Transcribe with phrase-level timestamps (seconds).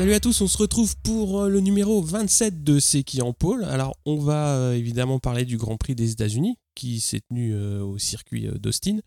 [0.00, 3.34] Salut à tous, on se retrouve pour euh, le numéro 27 de C'est qui en
[3.34, 3.64] pôle.
[3.64, 7.82] Alors, on va euh, évidemment parler du Grand Prix des États-Unis qui s'est tenu euh,
[7.82, 9.00] au circuit d'Austin,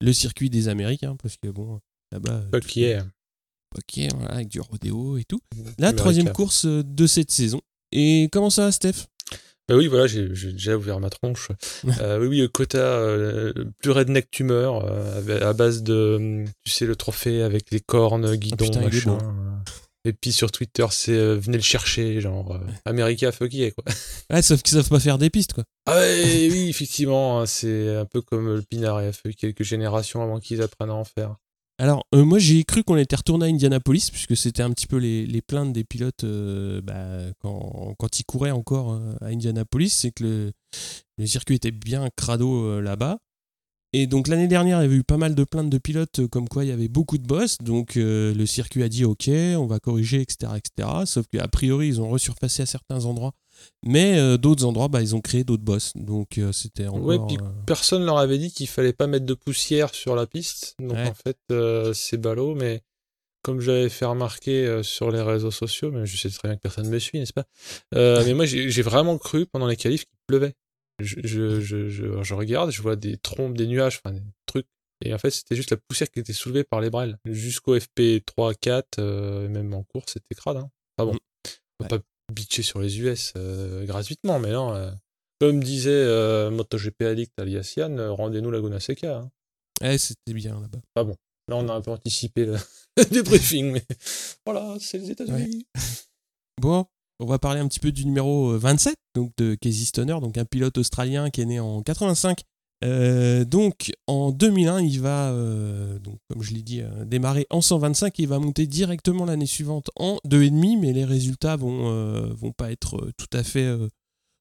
[0.00, 1.80] le circuit des Américains, parce que bon,
[2.12, 2.44] là-bas.
[2.76, 3.00] Est.
[3.76, 5.40] Ok, voilà, avec du rodéo et tout.
[5.78, 7.60] La troisième course de cette saison.
[7.90, 9.08] Et comment ça Steph?
[9.68, 11.48] Bah oui, voilà, j'ai déjà ouvert ma tronche.
[12.00, 16.94] euh, oui, oui, quota euh, plus redneck tumeur, euh, à base de, tu sais, le
[16.94, 19.18] trophée avec les cornes, ah, guidon, machin.
[20.06, 23.84] Et puis sur Twitter, c'est euh, venez le chercher, genre euh, America fuck yeah, quoi.
[24.30, 25.64] Ouais, sauf qu'ils savent pas faire des pistes, quoi.
[25.86, 29.64] Ah ouais, oui, effectivement, hein, c'est un peu comme le Pinard, il a fallu quelques
[29.64, 31.34] générations avant qu'ils apprennent à en faire.
[31.78, 34.96] Alors, euh, moi, j'ai cru qu'on était retourné à Indianapolis, puisque c'était un petit peu
[34.96, 40.22] les, les plaintes des pilotes bah, quand, quand, ils couraient encore à Indianapolis, c'est que
[40.22, 40.52] le,
[41.18, 43.18] le, circuit était bien crado là-bas.
[43.98, 46.28] Et donc l'année dernière, il y avait eu pas mal de plaintes de pilotes euh,
[46.28, 47.56] comme quoi il y avait beaucoup de boss.
[47.62, 50.52] Donc euh, le circuit a dit ok, on va corriger, etc.
[50.54, 50.90] etc.
[51.06, 53.32] Sauf qu'a priori, ils ont resurfacé à certains endroits.
[53.82, 55.94] Mais euh, d'autres endroits, bah, ils ont créé d'autres boss.
[55.94, 57.06] Donc c'était encore...
[57.06, 60.74] Ouais, puis personne leur avait dit qu'il fallait pas mettre de poussière sur la piste.
[60.78, 61.38] Donc en fait,
[61.94, 62.54] c'est ballot.
[62.54, 62.82] Mais
[63.40, 66.84] comme j'avais fait remarquer sur les réseaux sociaux, mais je sais très bien que personne
[66.84, 67.46] ne me suit, n'est-ce pas?
[67.92, 70.54] Mais moi, j'ai vraiment cru pendant les qualifs qu'il pleuvait
[70.98, 74.66] je, je, je, je, regarde, je vois des trompes, des nuages, enfin des trucs.
[75.04, 77.18] Et en fait, c'était juste la poussière qui était soulevée par les brels.
[77.26, 80.56] Jusqu'au FP3, 4, euh, même en course, c'était crade.
[80.56, 80.70] Hein.
[80.98, 81.16] Ah bon.
[81.80, 84.74] On va pas bitcher sur les US euh, gratuitement, mais non.
[84.74, 84.90] Euh,
[85.38, 89.18] comme disait euh, MotoGP Addict alias Yann, rendez-nous Laguna Seca.
[89.18, 89.30] Hein.
[89.82, 90.80] Ouais, c'était bien là-bas.
[90.94, 91.16] Ah bon.
[91.48, 92.56] Là, on a un peu anticipé le
[93.10, 93.84] débriefing, mais
[94.44, 95.66] voilà, c'est les États-Unis.
[96.60, 96.86] Bon,
[97.20, 100.36] on va parler un petit peu du numéro 27, euh, donc de Casey Stoner, donc
[100.38, 102.42] un pilote australien qui est né en 85.
[102.84, 105.98] Euh, donc en 2001, il va, euh,
[106.28, 110.18] comme je l'ai dit, démarrer en 125 et il va monter directement l'année suivante en
[110.26, 113.74] 2,5, mais les résultats vont, vont pas être tout à fait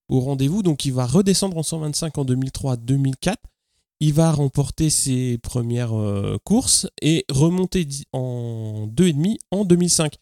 [0.10, 0.64] au rendez-vous.
[0.64, 3.36] Donc il va redescendre en 125 en 2003-2004.
[4.02, 5.94] Il va remporter ses premières
[6.44, 10.18] courses et remonter en 2,5 en 2005.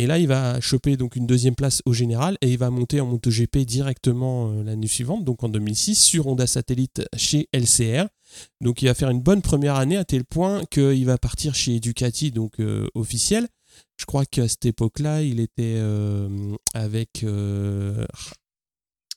[0.00, 3.02] Et là, il va choper donc une deuxième place au général et il va monter
[3.02, 8.06] en MotoGP directement euh, l'année suivante, donc en 2006, sur Honda Satellite chez LCR.
[8.62, 11.80] Donc il va faire une bonne première année à tel point qu'il va partir chez
[11.80, 13.46] Ducati, donc euh, officiel.
[13.98, 17.26] Je crois qu'à cette époque-là, il était euh, avec.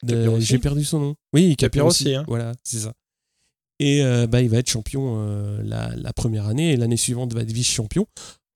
[0.05, 1.15] J'ai perdu son nom.
[1.31, 2.13] Oui, Capirossi.
[2.13, 2.25] Hein.
[2.27, 2.91] Voilà, c'est ça.
[3.79, 5.25] Et bah, il va être champion
[5.63, 8.05] la, la, première année et l'année suivante va être vice-champion.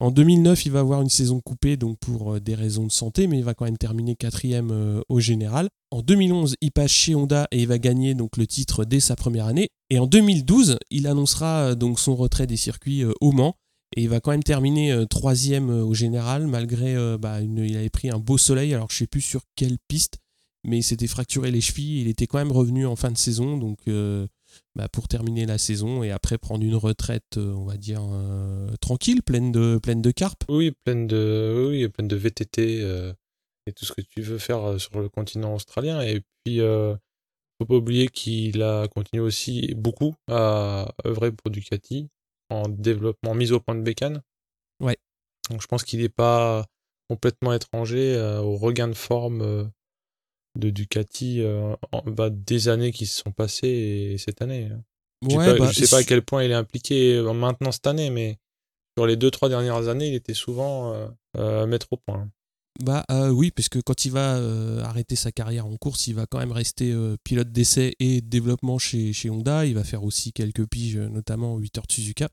[0.00, 3.26] En 2009, il va avoir une saison coupée donc pour euh, des raisons de santé,
[3.26, 5.68] mais il va quand même terminer quatrième euh, au général.
[5.90, 9.46] En 2011, il passe chez Honda et il va gagner le titre dès sa première
[9.46, 9.70] année.
[9.90, 13.56] Et en 2012, il annoncera euh, donc son retrait des circuits au Mans.
[13.96, 18.18] Et il va quand même terminer troisième au général, malgré bah, il avait pris un
[18.18, 18.74] beau soleil.
[18.74, 20.18] Alors je sais plus sur quelle piste,
[20.62, 22.02] mais il s'était fracturé les chevilles.
[22.02, 23.78] Il était quand même revenu en fin de saison, donc
[24.74, 28.70] bah, pour terminer la saison et après prendre une retraite, euh, on va dire, euh,
[28.80, 30.44] tranquille, pleine de, pleine de carpes.
[30.48, 33.12] Oui, pleine de, oui, pleine de VTT euh,
[33.66, 36.00] et tout ce que tu veux faire sur le continent australien.
[36.00, 42.08] Et puis, faut pas oublier qu'il a continué aussi beaucoup à œuvrer pour Ducati
[42.50, 44.22] en développement, mise au point de bécane.
[44.80, 44.96] Ouais.
[45.50, 46.66] Donc je pense qu'il n'est pas
[47.08, 49.70] complètement étranger au regain de forme
[50.58, 51.74] de Ducati euh,
[52.06, 54.68] bah, des années qui se sont passées et cette année.
[54.70, 54.82] Hein.
[55.22, 58.10] Je ne bah, sais, pas à quel point il est impliqué euh, maintenant cette année,
[58.10, 58.38] mais
[58.96, 60.92] sur les deux trois dernières années, il était souvent
[61.36, 62.28] euh, à mettre au point.
[62.80, 64.36] Bah oui, parce que quand il va
[64.84, 66.94] arrêter sa carrière en course, il va quand même rester
[67.24, 69.66] pilote d'essai et développement chez, chez Honda.
[69.66, 72.28] Il va faire aussi quelques piges, notamment 8 heures Suzuka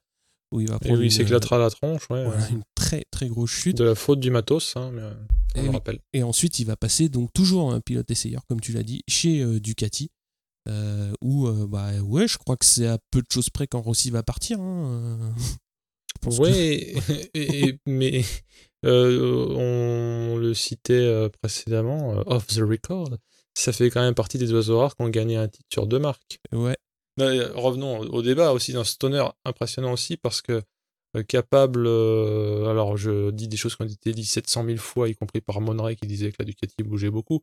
[0.55, 1.01] où il va prendre.
[1.01, 2.25] Et s'éclatera la tronche, ouais.
[2.51, 3.77] une très très grosse chute.
[3.77, 5.13] De la faute du matos, hein, mais euh,
[5.55, 5.99] on et, le rappelle.
[6.13, 9.41] Et ensuite, il va passer donc toujours un pilote essayeur, comme tu l'as dit, chez
[9.41, 10.09] euh, Ducati.
[10.67, 14.09] Euh, où, bah ouais, je crois que c'est à peu de choses près quand Rossi
[14.09, 14.59] va partir.
[14.59, 15.35] Hein,
[16.25, 16.95] ouais,
[17.85, 18.23] mais
[18.83, 23.15] on le citait précédemment, off the record,
[23.53, 25.99] ça fait quand même partie des oiseaux rares qui ont gagné un titre sur deux
[25.99, 26.39] marques.
[26.51, 26.77] Ouais,
[27.17, 30.61] revenons au débat aussi dans Stoner, impressionnant aussi parce que
[31.15, 35.07] euh, capable, euh, alors je dis des choses qui ont été dites 700 000 fois,
[35.07, 37.41] y compris par Monray qui disait que la Ducati bougeait beaucoup,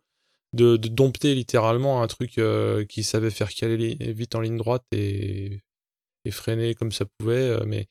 [0.52, 5.62] de, dompter littéralement un truc euh, qui savait faire caler vite en ligne droite et,
[6.24, 7.88] et freiner comme ça pouvait, mais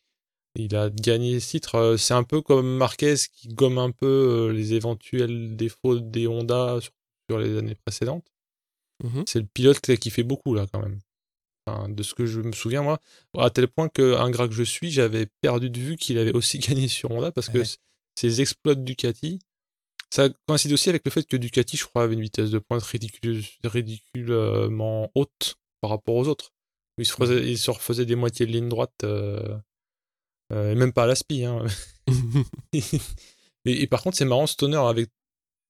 [0.56, 1.96] il a gagné ce titre.
[1.98, 7.40] C'est un peu comme Marquez qui gomme un peu les éventuels défauts des Honda sur,
[7.40, 8.28] les années précédentes.
[9.04, 11.00] Mmh C'est le pilote qui fait beaucoup là quand même
[11.68, 13.00] de ce que je me souviens moi,
[13.38, 16.60] à tel point qu'un gras que je suis, j'avais perdu de vue qu'il avait aussi
[16.60, 17.64] gagné sur Honda parce que
[18.16, 19.40] ses exploits de Ducati,
[20.12, 22.84] Ça coïncide aussi avec le fait que Ducati, je crois, avait une vitesse de pointe
[22.84, 26.52] ridicule, ridiculement haute par rapport aux autres.
[26.98, 29.58] Ils se, refaisaient, ils se refaisaient des moitiés de ligne droite, euh,
[30.52, 31.46] euh, et même pas à l'aspi.
[31.46, 31.66] Hein.
[32.74, 32.84] et,
[33.66, 35.10] et, par contre, c'est marrant, Stoner avec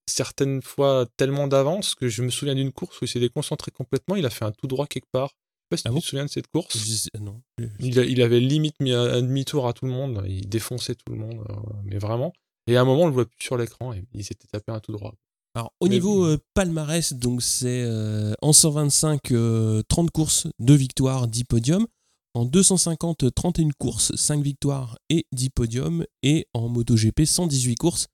[0.08, 4.16] certaines fois tellement d'avance que je me souviens d'une course où il s'est déconcentré complètement,
[4.16, 5.32] il a fait un tout droit quelque part.
[5.72, 6.78] Je sais pas si ah tu te souviens de cette course.
[6.78, 7.42] Je non.
[7.80, 11.18] Il, il, avait limite mis un, demi-tour à tout le monde, il défonçait tout le
[11.20, 11.54] monde, euh,
[11.86, 12.34] mais vraiment.
[12.68, 14.80] Et à un moment, on le voit plus sur l'écran et il s'était tapé un
[14.80, 15.16] tout droit.
[15.54, 19.84] Alors, au niveau euh, palmarès, donc c'est euh, en 125, 30 euh,
[20.14, 21.88] courses, 2 victoires, 10 podiums.
[22.34, 26.06] En 250, 31 courses, 5 victoires et 10 podiums.
[26.24, 28.08] Et en MotoGP, 118 courses,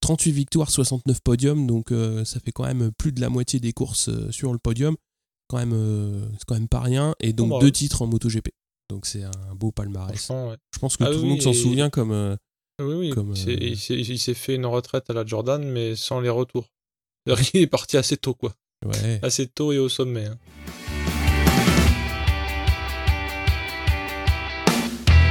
[0.00, 1.66] 38 victoires, 69 podiums.
[1.66, 1.92] Donc
[2.24, 4.96] ça fait quand même plus de la moitié des courses sur le podium.
[5.48, 7.14] Quand même, c'est quand même pas rien.
[7.20, 8.48] Et donc oh, bah deux titres en MotoGP.
[8.90, 10.30] Donc c'est un beau palmarès.
[10.74, 12.36] Je pense que ah tout le monde s'en souvient comme
[12.80, 13.12] oui, oui.
[13.48, 16.70] Euh, il s'est fait une retraite à la Jordan, mais sans les retours.
[17.52, 18.54] Il est parti assez tôt, quoi.
[18.86, 19.18] Ouais.
[19.20, 20.26] Assez tôt et au sommet.
[20.26, 20.38] Hein.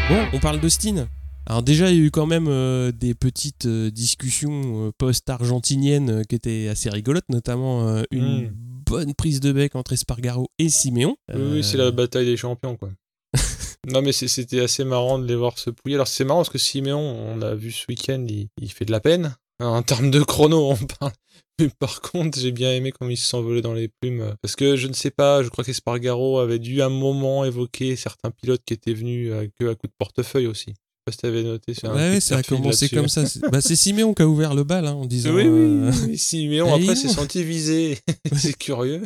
[0.10, 1.08] Bon, on parle de Steen.
[1.46, 6.36] Alors déjà, il y a eu quand même euh, des petites euh, discussions post-argentiniennes qui
[6.36, 8.77] étaient assez rigolotes, notamment une hmm.
[8.88, 11.16] Bonne prise de bec entre Espargaro et Simeon.
[11.34, 12.90] Oui, oui c'est la bataille des champions, quoi.
[13.88, 15.96] Non, mais c'était assez marrant de les voir se pouiller.
[15.96, 19.00] Alors, c'est marrant parce que Siméon, on a vu ce week-end, il, fait de la
[19.00, 19.38] peine.
[19.62, 21.14] En termes de chrono, on parle.
[21.60, 24.36] Mais par contre, j'ai bien aimé comment il s'envolait dans les plumes.
[24.42, 28.30] Parce que je ne sais pas, je crois qu'Espargaro avait dû un moment évoquer certains
[28.30, 30.74] pilotes qui étaient venus à, à coup de portefeuille aussi.
[31.08, 31.72] Pas si avais noté.
[31.88, 33.24] Ouais, ça a commencé comme ça.
[33.50, 35.34] Bah, c'est Siméon qui a ouvert le bal hein, en disant.
[35.34, 37.98] Oui, oui, euh, Siméon après s'est senti visé.
[38.36, 39.04] c'est curieux.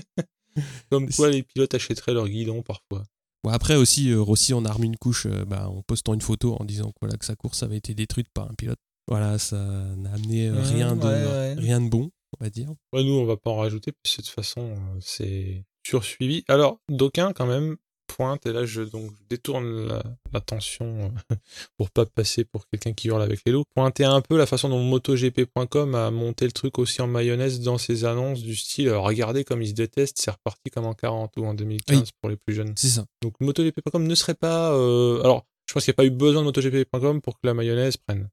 [0.89, 3.03] Comme quoi les pilotes achèteraient leur guidon parfois.
[3.44, 6.21] Bon, après aussi, euh, Rossi en a remis une couche euh, bah, en postant une
[6.21, 8.80] photo en disant que, voilà, que sa course avait été détruite par un pilote.
[9.07, 12.09] Voilà, ça n'a amené euh, rien, de, rien de bon,
[12.39, 12.74] on va dire.
[12.94, 16.44] Ouais, nous, on va pas en rajouter, parce que de toute façon, c'est sursuivi.
[16.47, 17.77] Alors, d'aucuns, quand même,
[18.15, 20.01] pointe et là je donc détourne
[20.33, 21.35] l'attention euh,
[21.77, 23.63] pour pas passer pour quelqu'un qui hurle avec les loups.
[23.75, 27.77] Pointer un peu la façon dont MotoGP.com a monté le truc aussi en mayonnaise dans
[27.77, 31.33] ses annonces du style euh, regardez comme ils se détestent, c'est reparti comme en 40
[31.37, 32.73] ou en 2015 pour les plus jeunes.
[32.75, 33.05] C'est ça.
[33.21, 36.41] Donc MotoGP.com ne serait pas euh, alors je pense qu'il n'y a pas eu besoin
[36.41, 38.27] de MotoGP.com pour que la mayonnaise prenne.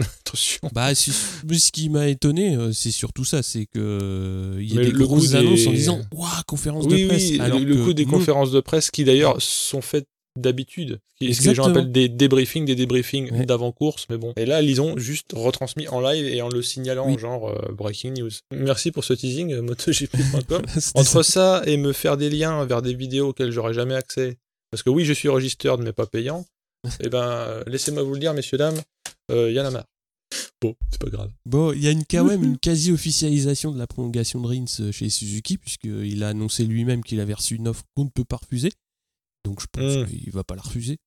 [0.20, 0.68] Attention.
[0.72, 4.84] Bah, ce qui m'a étonné, euh, c'est surtout ça, c'est que euh, il y a
[4.84, 7.30] des grosses annonces en disant Waouh, conférence de presse.
[7.30, 10.06] Oui, alors le, coup des conférences de presse qui d'ailleurs sont faites
[10.36, 11.00] d'habitude.
[11.20, 14.32] Ce que les gens appellent des débriefings, des débriefings d'avant-course, mais bon.
[14.36, 18.12] Et là, ils ont juste retransmis en live et en le signalant, genre euh, breaking
[18.12, 18.30] news.
[18.52, 20.62] Merci pour ce teasing, motogp.com.
[20.94, 24.38] Entre ça et me faire des liens vers des vidéos auxquelles j'aurais jamais accès,
[24.70, 26.46] parce que oui, je suis registered, mais pas payant.
[27.00, 28.80] eh ben, laissez-moi vous le dire, messieurs, dames,
[29.30, 29.86] il y en a marre.
[30.60, 31.30] Bon, c'est pas grave.
[31.46, 34.92] Bon, il y a une, quand même une quasi-officialisation de la prolongation de Rins euh,
[34.92, 38.36] chez Suzuki, puisqu'il a annoncé lui-même qu'il avait reçu une offre qu'on ne peut pas
[38.36, 38.70] refuser.
[39.44, 40.06] Donc je pense hmm.
[40.06, 40.98] qu'il va pas la refuser.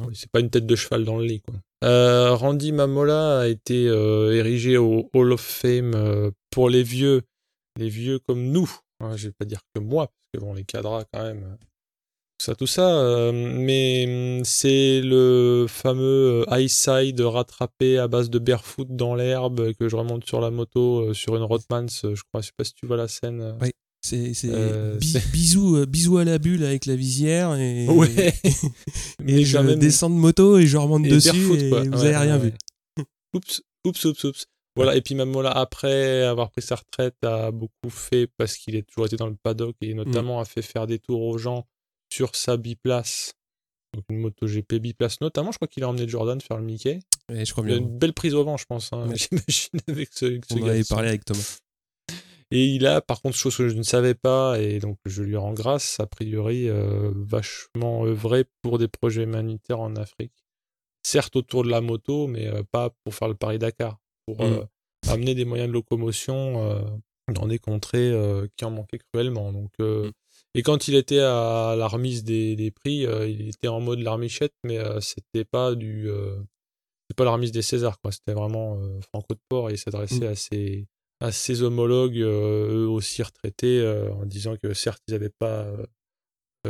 [0.00, 0.08] Hein.
[0.14, 1.54] c'est pas une tête de cheval dans le lit, quoi.
[1.84, 7.22] Euh, Randy Mamola a été euh, érigé au Hall of Fame pour les vieux,
[7.78, 8.72] les vieux comme nous.
[9.00, 11.58] Hein, je vais pas dire que moi, parce que bon, les cadras quand même,
[12.44, 12.98] ça, tout ça.
[12.98, 14.04] Euh, mais
[14.38, 19.88] hum, c'est le fameux euh, high side rattrapé à base de barefoot dans l'herbe que
[19.88, 22.42] je remonte sur la moto euh, sur une Rothmans, je crois.
[22.42, 23.56] Je sais pas si tu vois la scène.
[23.60, 23.70] Oui.
[24.02, 28.34] C'est bisous, bisous à la bulle avec la visière et, ouais.
[29.26, 32.52] et je descends de moto et je remonte dessus et vous avez rien vu.
[33.32, 34.46] Oups, oups, oups, oups.
[34.76, 38.74] Voilà, et puis même là, après avoir pris sa retraite, a beaucoup fait parce qu'il
[38.74, 41.64] est toujours été dans le paddock et notamment a fait faire des tours aux gens
[42.14, 43.32] sur sa biplace.
[43.94, 47.00] Donc une moto GP biplace notamment, je crois qu'il a emmené Jordan faire le Mickey.
[47.28, 48.92] je crois il a une belle prise au vent, je pense.
[48.92, 51.58] Hein, J'imagine avec ce, ce On avait parlé avec Thomas.
[52.50, 55.36] Et il a, par contre, chose que je ne savais pas, et donc je lui
[55.36, 60.32] rends grâce, a priori, euh, vachement œuvré pour des projets humanitaires en Afrique.
[61.02, 63.98] Certes autour de la moto, mais euh, pas pour faire le Paris-Dakar.
[64.26, 64.52] Pour mm.
[64.52, 64.64] euh,
[65.08, 66.84] amener des moyens de locomotion
[67.28, 68.12] dans des contrées
[68.56, 69.52] qui en manquaient cruellement.
[69.52, 70.10] Donc, mm.
[70.54, 74.54] Et quand il était à la remise des, prix, euh, il était en mode larmichette,
[74.62, 76.38] mais euh, c'était pas du, euh,
[77.16, 78.12] pas la remise des Césars, quoi.
[78.12, 78.78] C'était vraiment
[79.12, 81.24] Franco de Port et il s'adressait mmh.
[81.24, 85.66] à ses, homologues, eux aussi retraités, en disant que certes ils n'avaient pas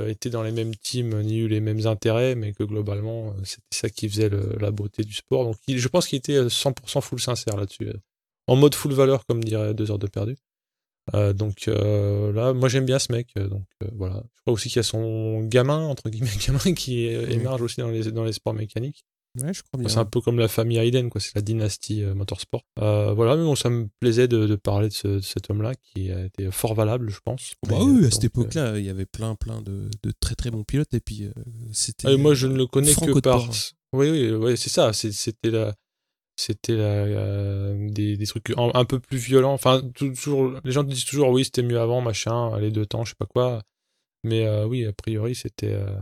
[0.07, 3.89] été dans les mêmes teams ni eu les mêmes intérêts, mais que globalement c'était ça
[3.91, 5.45] qui faisait la beauté du sport.
[5.45, 7.91] Donc je pense qu'il était 100% full sincère là-dessus,
[8.47, 10.37] en mode full valeur comme dirait deux heures de perdu.
[11.13, 13.29] Euh, donc euh, là, moi j'aime bien ce mec.
[13.37, 14.23] Euh, donc voilà.
[14.37, 17.89] Je crois aussi qu'il y a son gamin entre guillemets gamin qui émerge aussi dans
[17.91, 19.05] les dans les sports mécaniques.
[19.43, 19.89] Ouais, je crois bien.
[19.89, 21.21] C'est un peu comme la famille Hayden, quoi.
[21.21, 22.63] C'est la dynastie euh, motorsport.
[22.81, 25.73] Euh, voilà, mais bon, ça me plaisait de, de parler de, ce- de cet homme-là
[25.75, 27.55] qui a été fort valable, je pense.
[27.69, 30.37] Bah Mais, oui, euh, à cette époque-là, il y avait plein, plein de, de très
[30.37, 30.95] très bons pilotes.
[30.95, 31.33] Et puis, euh,
[31.73, 32.07] c'était.
[32.07, 33.41] euh, moi, je ne le connais que par.
[33.93, 34.93] Oui, oui, oui, c'est ça.
[34.93, 35.75] C'était la.
[36.37, 39.53] C'était euh, des, des trucs un, un peu plus violents.
[39.53, 43.11] Enfin, toujours, les gens disent toujours oui, c'était mieux avant, machin, les deux temps, je
[43.11, 43.63] sais pas quoi.
[44.25, 45.97] Mais euh, oui, a priori, c'était euh,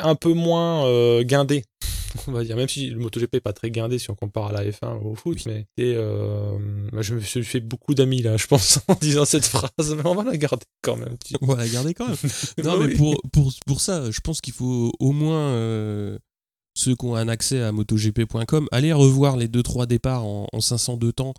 [0.00, 1.64] un peu moins euh, guindé,
[2.28, 2.56] on va dire.
[2.56, 5.08] Même si le MotoGP est pas très guindé si on compare à la F1 ou
[5.10, 5.38] au foot.
[5.46, 6.58] Mais et, euh,
[7.00, 9.70] je me suis fait beaucoup d'amis là, je pense, en disant cette phrase.
[9.96, 11.16] Mais on va la garder quand même.
[11.24, 12.16] tu- On va la garder quand même.
[12.58, 12.96] non, Bah mais oui.
[12.96, 16.18] pour, pour, pour ça, je pense qu'il faut au moins euh,
[16.82, 21.34] ceux qui ont un accès à MotoGP.com aller revoir les 2-3 départs en 502 temps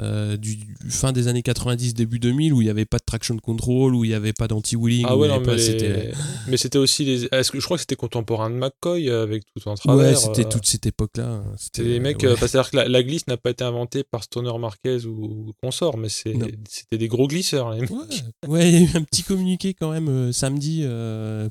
[0.00, 3.04] euh, du, du fin des années 90, début 2000, où il n'y avait pas de
[3.04, 5.06] traction control, où il n'y avait pas d'anti-wheeling.
[5.08, 6.12] Ah ouais, non, mais, c'était
[6.48, 7.24] mais c'était aussi les.
[7.32, 10.06] Est-ce que je crois que c'était contemporain de McCoy euh, avec tout en travers.
[10.06, 11.42] ouais, c'était euh, toute cette époque-là.
[11.56, 12.28] C'est les mecs, ouais.
[12.28, 15.52] euh, c'est-à-dire que la, la glisse n'a pas été inventée par Stoner Marquez ou, ou
[15.62, 16.34] consort, mais c'est-
[16.68, 17.70] c'était des gros glisseurs.
[17.72, 17.90] les mecs.
[17.90, 17.98] Ouais,
[18.48, 20.84] ouais, il y a eu un petit communiqué quand même samedi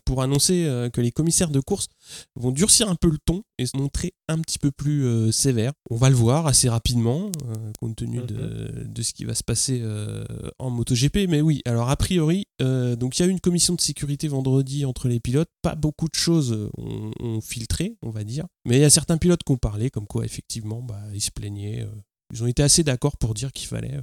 [0.05, 1.87] pour annoncer que les commissaires de course
[2.35, 5.73] vont durcir un peu le ton et se montrer un petit peu plus euh, sévères.
[5.89, 9.43] On va le voir assez rapidement, euh, compte tenu de, de ce qui va se
[9.43, 10.23] passer euh,
[10.59, 11.27] en MotoGP.
[11.29, 14.27] Mais oui, alors a priori, euh, donc il y a eu une commission de sécurité
[14.27, 15.49] vendredi entre les pilotes.
[15.61, 18.45] Pas beaucoup de choses ont, ont filtré, on va dire.
[18.65, 21.31] Mais il y a certains pilotes qui ont parlé, comme quoi effectivement, bah, ils se
[21.31, 21.81] plaignaient.
[21.83, 22.01] euh,
[22.33, 24.01] ils ont été assez d'accord pour dire qu'il fallait euh,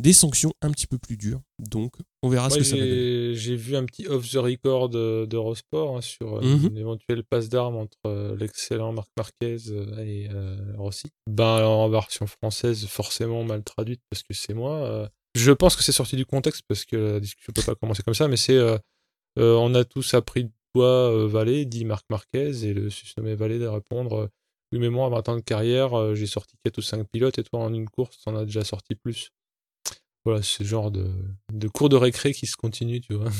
[0.00, 1.40] des sanctions un petit peu plus dures.
[1.58, 3.34] Donc, on verra ce que ça va donner.
[3.34, 6.66] j'ai vu un petit off the record de- d'Eurosport hein, sur euh, Mhm.
[6.68, 11.08] une éventuelle passe d'armes entre euh, l'excellent Marc Marquez euh, et euh, Rossi.
[11.28, 14.74] Ben, en version française, forcément mal traduite parce que c'est moi.
[14.84, 15.08] euh.
[15.34, 18.14] Je pense que c'est sorti du contexte parce que la discussion peut pas commencer comme
[18.14, 18.58] ça, mais c'est
[19.36, 23.66] on a tous appris de toi, Valet, dit Marc Marquez, et le susnommé Valet de
[23.66, 24.28] répondre
[24.72, 27.42] Oui, mais moi, à 20 ans de carrière, j'ai sorti 4 ou 5 pilotes, et
[27.44, 29.30] toi, en une course, t'en as déjà sorti plus.
[30.24, 31.10] Voilà, c'est le genre de,
[31.52, 33.30] de cours de récré qui se continue, tu vois.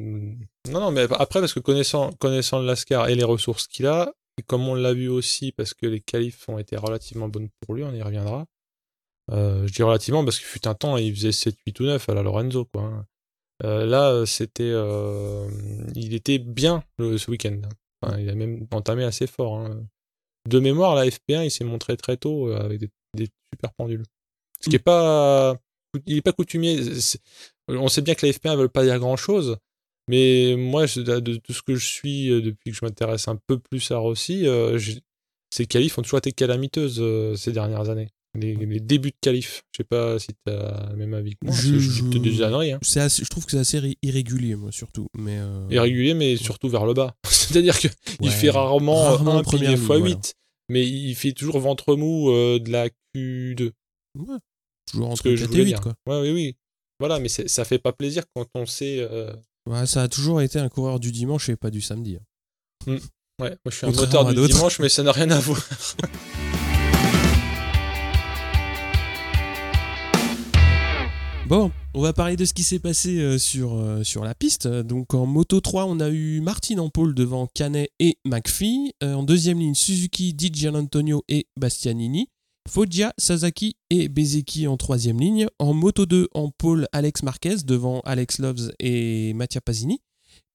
[0.00, 0.36] non,
[0.80, 4.42] non, mais après, parce que connaissant, connaissant le Lascar et les ressources qu'il a, et
[4.42, 7.84] comme on l'a vu aussi, parce que les qualifs ont été relativement bonnes pour lui,
[7.84, 8.46] on y reviendra.
[9.30, 12.08] Euh, je dis relativement parce qu'il fut un temps, il faisait 7, 8 ou 9
[12.08, 12.82] à la Lorenzo, quoi.
[12.82, 13.06] hein.
[13.62, 14.64] Euh, là, c'était.
[14.64, 15.48] euh,
[15.94, 17.56] il était bien le- ce week-end.
[18.02, 19.58] Enfin, il a même entamé assez fort.
[19.60, 19.86] hein.
[20.48, 24.02] De mémoire, la FP1, il s'est montré très tôt euh, avec des, des super pendules.
[24.60, 25.56] Ce qui est pas.
[26.06, 26.80] Il est pas coutumier.
[27.68, 29.56] On sait bien que la FP1 ne veut pas dire grand-chose.
[30.08, 33.36] Mais moi, de, de tout ce que je suis euh, depuis que je m'intéresse un
[33.46, 34.78] peu plus à Rossi, euh,
[35.50, 38.08] ces qualifs ont toujours été calamiteuses euh, ces dernières années.
[38.38, 39.62] Les, les débuts de qualifs.
[39.72, 41.54] Je sais pas si tu as le même avis que moi.
[41.54, 42.78] Je- Je, je, des hein.
[42.82, 45.06] C'est assez- je trouve que c'est assez irrégulier, moi, surtout.
[45.16, 47.14] Mais, euh, irrégulier, mais surtout vers le bas.
[47.24, 50.16] C'est-à-dire qu'il Ouais, fait rarement, rarement un x8, voilà.
[50.68, 53.70] mais il fait toujours ventre mou de la Q2.
[54.18, 54.36] ouais,
[54.90, 55.80] toujours entre que je 4 voulais et 8, dire.
[55.80, 55.94] quoi.
[56.06, 56.56] Ouais, oui, oui.
[57.00, 58.98] Voilà, mais ça fait pas plaisir quand on sait.
[59.00, 59.32] euh,
[59.66, 62.16] Ouais, ça a toujours été un coureur du dimanche et pas du samedi.
[62.16, 62.96] hein.
[63.40, 65.60] Ouais, moi je suis un moteur du dimanche, mais ça n'a rien à voir.
[71.46, 74.66] Bon, on va parler de ce qui s'est passé euh, sur, euh, sur la piste.
[74.66, 78.92] Donc en Moto 3, on a eu Martin en pole devant Canet et McPhee.
[79.02, 82.28] En deuxième ligne, Suzuki, Di Gianantonio et Bastianini.
[82.68, 85.46] Foggia, Sasaki et Bezeki en troisième ligne.
[85.58, 90.00] En Moto 2, en pole, Alex Marquez devant Alex Loves et Mattia Pasini.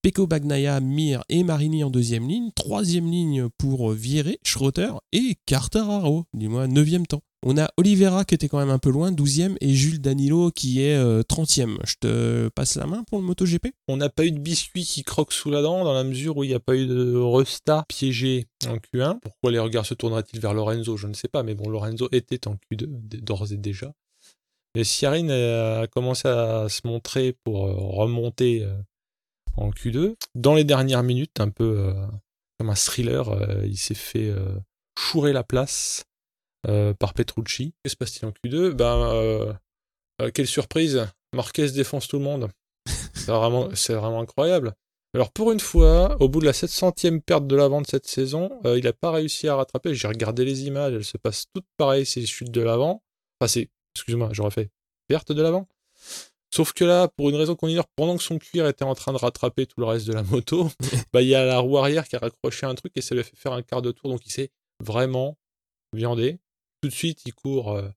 [0.02, 2.52] Pecco Bagnaia, Mir et Marini en deuxième ligne.
[2.56, 7.22] Troisième ligne pour Vieré, Schroeter et Cartararo, dis-moi, neuvième temps.
[7.46, 10.82] On a Oliveira qui était quand même un peu loin, 12e, et Jules Danilo qui
[10.82, 11.78] est euh, 30e.
[11.86, 13.68] Je te passe la main pour le MotoGP?
[13.88, 16.44] On n'a pas eu de biscuit qui croque sous la dent dans la mesure où
[16.44, 19.20] il n'y a pas eu de Resta piégé en Q1.
[19.22, 20.98] Pourquoi les regards se tourneraient-ils vers Lorenzo?
[20.98, 23.94] Je ne sais pas, mais bon, Lorenzo était en Q2 d- d'ores et déjà.
[24.76, 28.74] Et Siarin a commencé à se montrer pour euh, remonter euh,
[29.60, 30.16] en Q2.
[30.36, 31.94] Dans les dernières minutes, un peu euh,
[32.58, 34.56] comme un thriller, euh, il s'est fait euh,
[34.98, 36.04] chourer la place
[37.00, 37.74] par Petrucci.
[37.84, 39.58] Que se passe-t-il en Q2 Ben,
[40.34, 42.50] quelle surprise Marquez défonce tout le monde.
[43.14, 44.74] C'est vraiment, incroyable.
[45.16, 48.60] Alors pour une fois, au bout de la 700e perte de l'avant de cette saison,
[48.66, 49.96] euh, il n'a pas réussi à rattraper.
[49.96, 53.02] J'ai regardé les images, elles se passent toutes pareilles, ces chutes de l'avant.
[53.40, 54.70] Enfin, c'est, excuse-moi, j'aurais fait
[55.08, 55.68] perte de l'avant.
[56.54, 59.14] Sauf que là, pour une raison qu'on ignore, pendant que son cuir était en train
[59.14, 60.70] de rattraper tout le reste de la moto,
[61.14, 63.22] bah il y a la roue arrière qui a raccroché un truc et ça lui
[63.22, 64.50] a fait faire un quart de tour, donc il s'est
[64.84, 65.38] vraiment
[65.94, 66.40] viandé.
[66.82, 67.88] Tout de suite, il court euh,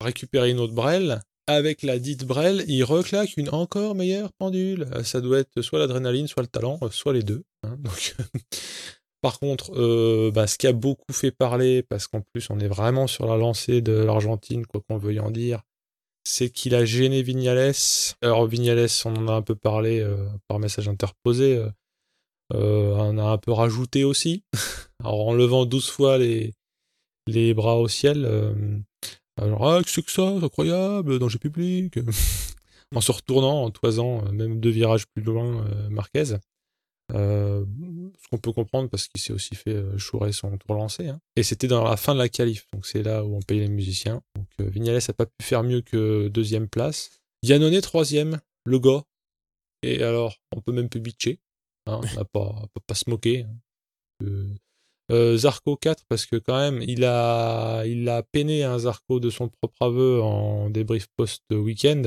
[0.00, 1.20] récupérer une autre brelle.
[1.46, 4.86] Avec la dite brelle, il reclaque une encore meilleure pendule.
[4.94, 7.44] Euh, Ça doit être soit l'adrénaline, soit le talent, euh, soit les deux.
[7.62, 7.76] hein.
[7.80, 8.14] Donc,
[9.20, 12.68] Par contre, euh, bah, ce qui a beaucoup fait parler, parce qu'en plus on est
[12.68, 15.62] vraiment sur la lancée de l'Argentine, quoi qu'on veuille en dire,
[16.28, 17.72] c'est qu'il a gêné Vignales.
[18.20, 21.64] Alors Vignales, on en a un peu parlé euh, par message interposé,
[22.52, 24.44] euh, on a un peu rajouté aussi,
[25.04, 26.52] en levant 12 fois les,
[27.26, 28.26] les bras au ciel.
[29.40, 31.98] alors, ah, c'est que ça, c'est incroyable, danger public.
[32.94, 36.36] en se retournant, en toisant, même deux virages plus loin, Marquez.
[37.14, 37.64] Euh,
[38.22, 41.08] ce qu'on peut comprendre parce qu'il s'est aussi fait euh, chourer son tour lancé.
[41.08, 41.20] Hein.
[41.36, 43.68] Et c'était dans la fin de la qualif, donc c'est là où on paye les
[43.68, 44.22] musiciens.
[44.34, 47.20] Donc euh, Vignales n'a pas pu faire mieux que deuxième place.
[47.42, 49.04] Yannone troisième, le gars.
[49.82, 51.40] Et alors, on peut même plus bitcher.
[51.86, 53.46] Hein, on n'a pas, pas, se moquer.
[54.20, 55.36] Hein.
[55.36, 59.48] Zarco 4 parce que quand même il a il a peiné un Zarco de son
[59.48, 62.02] propre aveu en débrief post week-end.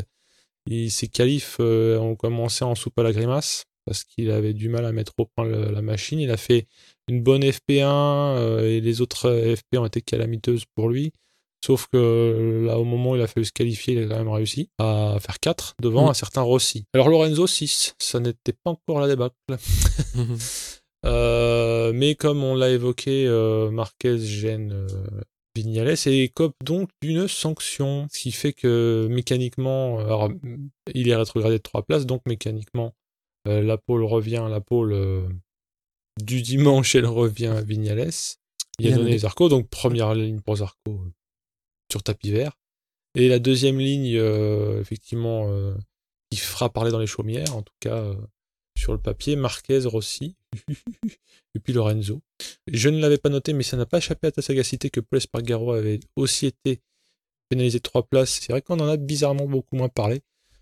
[0.70, 4.94] Ses qualifs ont commencé en soupe à la grimace parce qu'il avait du mal à
[4.94, 6.18] mettre au point la machine.
[6.18, 6.66] Il a fait
[7.10, 11.12] une bonne FP1 euh, et les autres euh, FP ont été calamiteuses pour lui.
[11.62, 14.18] Sauf que euh, là, au moment où il a fallu se qualifier, il a quand
[14.18, 16.12] même réussi à faire 4 devant mm.
[16.12, 16.86] un certain Rossi.
[16.94, 19.36] Alors Lorenzo 6, ça n'était pas encore la débâcle.
[21.94, 23.28] mais comme on l'a évoqué,
[23.74, 24.88] Marquez gêne
[25.54, 28.08] Vignales et écope donc d'une sanction.
[28.10, 30.32] Ce qui fait que mécaniquement, alors,
[30.94, 32.94] il est rétrogradé de 3 places, donc mécaniquement,
[33.48, 35.28] euh, la pole revient, la pole euh,
[36.22, 38.12] du dimanche, elle revient à Vignales.
[38.80, 41.12] Il a donné Zarco, donc première ligne pour Zarco euh,
[41.92, 42.58] sur tapis vert.
[43.16, 44.16] Et la deuxième ligne,
[44.80, 45.52] effectivement,
[46.30, 48.16] qui fera parler dans les chaumières, en tout cas
[48.78, 50.38] sur le papier, Marquez, Rossi,
[51.56, 52.22] et puis Lorenzo.
[52.68, 55.18] Je ne l'avais pas noté, mais ça n'a pas échappé à ta sagacité que Paul
[55.18, 56.82] Espargaro avait aussi été
[57.50, 58.40] pénalisé de trois places.
[58.42, 60.22] C'est vrai qu'on en a bizarrement beaucoup moins parlé.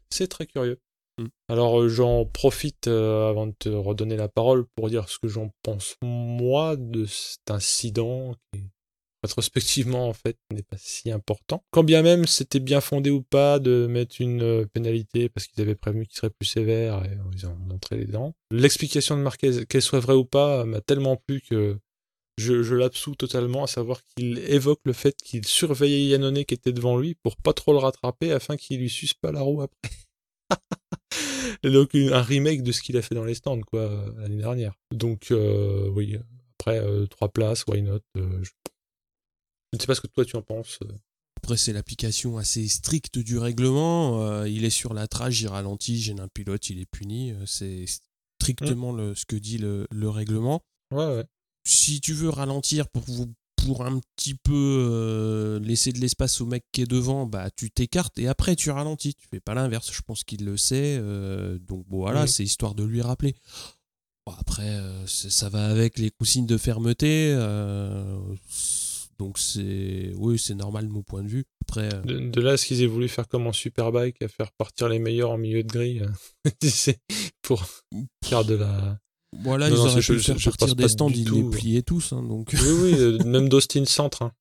[0.10, 0.80] C'est très curieux.
[1.20, 1.28] Mm.
[1.50, 5.28] Alors euh, j'en profite euh, avant de te redonner la parole pour dire ce que
[5.28, 8.62] j'en pense moi de cet incident qui
[9.22, 11.62] rétrospectivement en fait n'est pas si important.
[11.72, 15.62] Quand bien même c'était bien fondé ou pas de mettre une euh, pénalité parce qu'ils
[15.62, 18.34] avaient prévenu qu'il serait plus sévère et ils ont montré les dents.
[18.52, 21.78] L'explication de Marquez, qu'elle soit vraie ou pas, m'a tellement plu que
[22.38, 26.72] je, je l'absous totalement, à savoir qu'il évoque le fait qu'il surveillait Yannone qui était
[26.72, 29.92] devant lui pour pas trop le rattraper afin qu'il lui suce pas la roue après.
[31.64, 34.74] donc un remake de ce qu'il a fait dans les stands quoi l'année dernière.
[34.94, 36.18] Donc euh, oui,
[36.60, 38.52] après euh, trois places, why not euh, je...
[39.74, 40.80] ne sais pas ce que toi tu en penses.
[41.38, 44.44] Après c'est l'application assez stricte du règlement.
[44.46, 47.34] il est sur la trage, il ralentit, gêne un pilote, il est puni.
[47.46, 47.86] c'est
[48.42, 50.62] strictement le, ce que dit le, le règlement.
[50.92, 51.26] Ouais, ouais.
[51.66, 53.34] Si tu veux ralentir pour vous
[53.66, 57.72] pour un petit peu euh, laisser de l'espace au mec qui est devant, bah tu
[57.72, 59.16] t'écartes et après tu ralentis.
[59.16, 59.92] Tu fais pas l'inverse.
[59.92, 60.98] Je pense qu'il le sait.
[61.00, 63.36] Euh, donc bon, voilà, c'est histoire de lui rappeler.
[64.26, 67.34] après, euh, ça va avec les consignes de fermeté.
[69.18, 71.46] donc c'est oui, c'est normal de mon point de vue.
[71.62, 74.98] Après, de, là, ce qu'ils aient voulu faire comme en Superbike, à faire partir les
[74.98, 76.04] meilleurs en milieu de grille,
[77.44, 77.64] pour
[78.24, 79.00] faire de la
[79.38, 82.14] voilà, ils auraient pu faire partir des stands, ils les pliaient tous.
[82.14, 82.50] Hein, donc...
[82.54, 84.24] Oui, oui, euh, même d'Austin Centre.
[84.24, 84.32] Hein.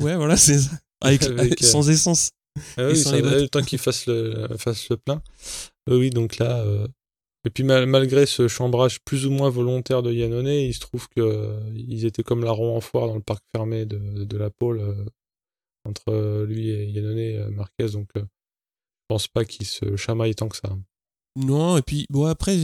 [0.00, 0.70] ouais, voilà, c'est ça.
[1.00, 2.30] Avec, euh, sans essence.
[2.76, 5.22] Ah oui, sans le temps qu'il fasse le, fasse le plein.
[5.90, 6.64] Euh, oui, donc là.
[7.46, 12.06] Et puis malgré ce chambrage plus ou moins volontaire de Yannone, il se trouve qu'ils
[12.06, 14.80] étaient comme la roue en foire dans le parc fermé de, de la pôle
[15.84, 17.90] entre lui et Yannone Marquez.
[17.92, 18.22] Donc je
[19.08, 20.70] pense pas qu'il se chamaille tant que ça.
[21.36, 22.56] Non, et puis bon, après,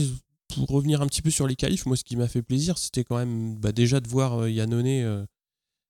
[0.53, 3.03] pour revenir un petit peu sur les qualifs, moi ce qui m'a fait plaisir, c'était
[3.03, 5.25] quand même bah, déjà de voir euh, Yannone euh,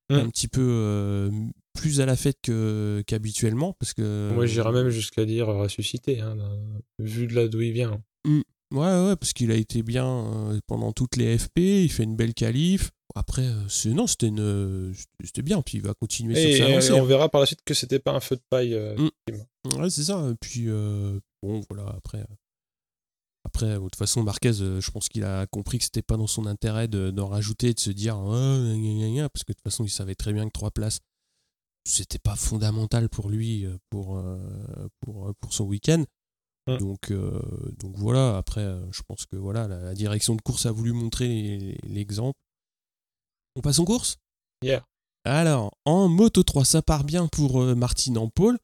[0.10, 0.16] mm.
[0.16, 1.30] un petit peu euh,
[1.74, 2.52] plus à la fête
[3.06, 3.74] qu'habituellement.
[3.74, 6.38] parce que Moi j'irais même jusqu'à dire ressuscité, hein,
[7.00, 8.02] vu de là d'où il vient.
[8.26, 8.42] Mm.
[8.74, 12.34] Ouais, ouais, parce qu'il a été bien pendant toutes les FP, il fait une belle
[12.34, 12.92] qualif.
[13.16, 14.94] Après, c'est non, c'était une,
[15.26, 15.62] c'était bien.
[15.62, 16.92] Puis il va continuer sur sa lancée.
[16.94, 17.06] on hein.
[17.06, 18.80] verra par la suite que c'était pas un feu de paille.
[18.98, 19.78] Mm.
[19.78, 20.26] Ouais, c'est ça.
[20.32, 20.68] Et puis
[21.44, 21.94] bon, voilà.
[21.98, 22.26] Après,
[23.44, 26.28] après, de toute façon, Marquez, euh, je pense qu'il a compris que c'était pas dans
[26.28, 30.32] son intérêt d'en rajouter, de se dire, parce que de toute façon, il savait très
[30.32, 31.00] bien que trois places,
[31.84, 34.38] c'était pas fondamental pour lui euh, pour, euh,
[35.00, 36.04] pour, pour son week-end.
[36.80, 41.78] Donc, donc voilà, après, je pense que voilà, la, direction de course a voulu montrer
[41.84, 42.40] l'exemple.
[43.58, 44.20] On passe en course?
[44.64, 44.86] Yeah.
[45.26, 48.58] Alors, en Moto 3, ça part bien pour Martin en pôle.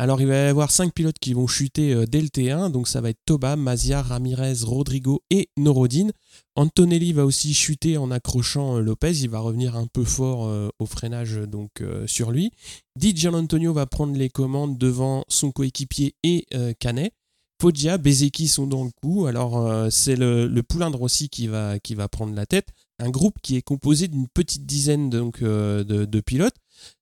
[0.00, 2.70] Alors, il va y avoir cinq pilotes qui vont chuter euh, dès le T1.
[2.70, 6.12] Donc, ça va être Toba, Mazia, Ramirez, Rodrigo et Norodine.
[6.54, 9.22] Antonelli va aussi chuter en accrochant euh, Lopez.
[9.22, 12.52] Il va revenir un peu fort euh, au freinage donc sur lui.
[12.94, 16.46] Di Antonio va prendre les commandes devant son coéquipier et
[16.78, 17.12] Canet.
[17.60, 19.26] Foggia, Bezeki sont dans le coup.
[19.26, 21.78] Alors, c'est le, poulain de Rossi qui va,
[22.10, 22.68] prendre la tête.
[22.98, 26.56] un groupe qui est composé d'une petite dizaine de, pilotes.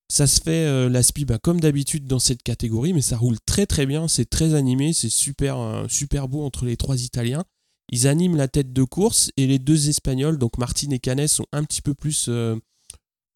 [0.09, 3.67] Ça se fait la SPI bah, comme d'habitude dans cette catégorie, mais ça roule très
[3.67, 7.45] très bien, c'est très animé, c'est super, super beau entre les trois Italiens.
[7.91, 11.47] Ils animent la tête de course et les deux Espagnols, donc Martin et Canet, sont
[11.53, 12.31] un petit peu plus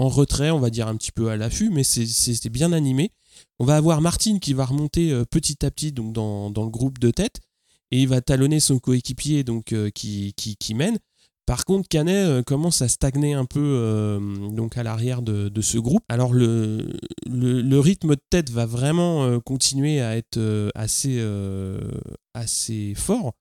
[0.01, 3.13] en retrait, on va dire un petit peu à l'affût, mais c'est bien animé.
[3.59, 7.11] On va avoir Martin qui va remonter euh, petit à petit dans, le groupe de
[7.11, 7.41] tête
[7.91, 10.99] et il va talonner son coéquipier euh, qui, qui, mène.
[11.51, 14.21] Par contre, Canet euh, commence à stagner un peu
[14.53, 16.05] donc à l'arrière de, ce groupe.
[16.09, 16.87] Alors le,
[17.81, 20.39] rythme de tête va vraiment continuer à être
[20.75, 21.19] assez,
[22.95, 23.33] fort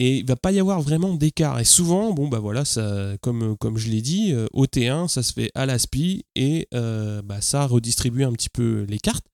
[0.00, 1.60] et il va pas y avoir vraiment d'écart.
[1.60, 5.22] Et souvent, bon bah voilà, ça, comme, comme je l'ai dit, euh, au T1, ça
[5.22, 9.26] se fait à l'aspi et euh, bah, ça redistribue un petit peu les cartes.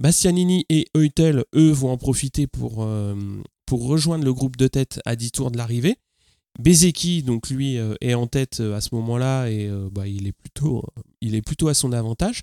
[0.00, 3.14] Bastianini et Eutel, eux, vont en profiter pour, euh,
[3.66, 5.96] pour rejoindre le groupe de tête à 10 tours de l'arrivée.
[6.58, 10.82] Bezeki, donc lui, est en tête à ce moment-là et bah, il, est plutôt,
[11.20, 12.42] il est plutôt à son avantage.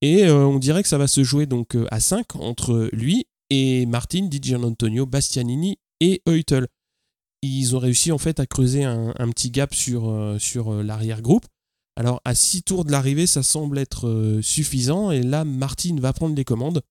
[0.00, 4.26] Et on dirait que ça va se jouer donc à 5 entre lui et Martin,
[4.26, 6.66] Di Antonio, Bastianini et Eutel
[7.42, 11.44] ils ont réussi en fait à creuser un, petit gap sur, euh, sur euh, l'arrière-groupe.
[11.96, 16.12] Alors à 6 tours de l'arrivée, ça semble être euh, suffisant et là Martin va
[16.12, 16.82] prendre les commandes.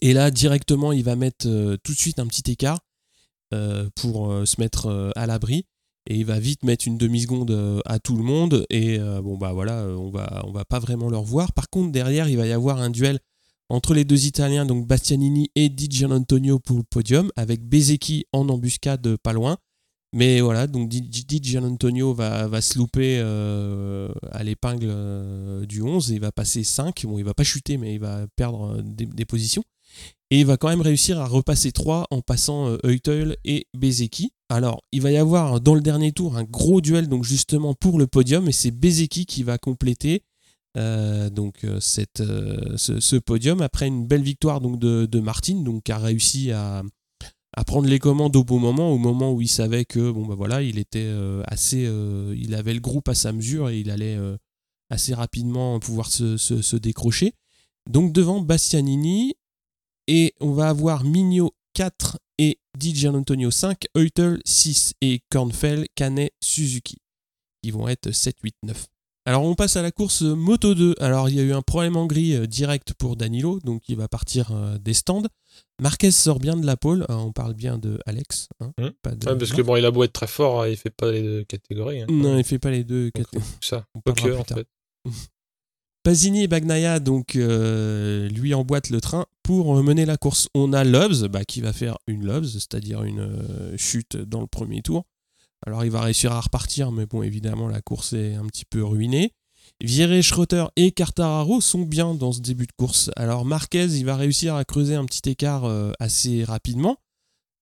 [0.00, 1.46] Et là directement, il va mettre
[1.82, 2.80] tout de suite un petit écart
[3.94, 5.64] pour se mettre à l'abri
[6.08, 9.86] et il va vite mettre une demi-seconde à tout le monde et bon bah voilà,
[9.86, 11.52] on va on va pas vraiment le revoir.
[11.52, 13.18] Par contre, derrière, il va y avoir un duel
[13.68, 18.48] entre les deux Italiens, donc Bastianini et Di Gianantonio pour le podium, avec Bezecchi en
[18.48, 19.58] embuscade pas loin.
[20.12, 21.58] Mais voilà, donc Di,
[22.16, 27.04] va, va se louper euh, à l'épingle euh, du 11 et il va passer 5.
[27.06, 29.62] Bon, il va pas chuter, mais il va perdre euh, des, positions.
[30.30, 34.32] Et il va quand même réussir à repasser 3 en passant Eutel et Bezeki.
[34.48, 37.98] Alors, il va y avoir dans le dernier tour un gros duel, donc justement pour
[37.98, 40.24] le podium, et c'est Bezeki qui va compléter
[40.76, 45.62] euh, donc euh, cette, euh, ce, podium après une belle victoire donc de, de Martin
[45.62, 46.82] donc qui a réussi à,
[47.56, 50.34] à, prendre les commandes au bon moment au moment où il savait que bon bah
[50.34, 51.10] voilà il était
[51.46, 51.90] assez
[52.36, 54.18] il avait le groupe à sa mesure et il allait
[54.90, 57.32] assez rapidement pouvoir se, se, décrocher
[57.88, 59.34] donc devant Bastianini
[60.06, 66.32] et on va avoir Migno 4 et Di Antonio 5 Eutel 6 et Kornfell Canet
[66.40, 66.98] Suzuki
[67.62, 68.86] qui vont être 7 8 9
[69.26, 70.94] alors on passe à la course Moto 2.
[71.00, 73.96] Alors il y a eu un problème en gris euh, direct pour Danilo, donc il
[73.96, 75.24] va partir euh, des stands.
[75.82, 78.48] Marquez sort bien de la pole, euh, on parle bien de Alex.
[78.60, 78.88] Hein, mmh.
[79.02, 81.42] parce que bon, il a beau être très fort, hein, il fait pas les deux
[81.42, 82.02] catégories.
[82.02, 82.06] Hein.
[82.08, 83.44] Non, il fait pas les deux catégories.
[83.60, 84.68] Ça, on okay, en fait.
[86.04, 90.48] Pasini et Bagnaia, donc, lui emboîtent le train pour mener la course.
[90.56, 94.82] On a Loves, bah, qui va faire une Loves, c'est-à-dire une chute dans le premier
[94.82, 95.04] tour.
[95.64, 98.84] Alors il va réussir à repartir, mais bon, évidemment, la course est un petit peu
[98.84, 99.32] ruinée.
[99.80, 103.10] Vieré, Schroeter et Cartararo sont bien dans ce début de course.
[103.14, 106.96] Alors Marquez, il va réussir à creuser un petit écart euh, assez rapidement.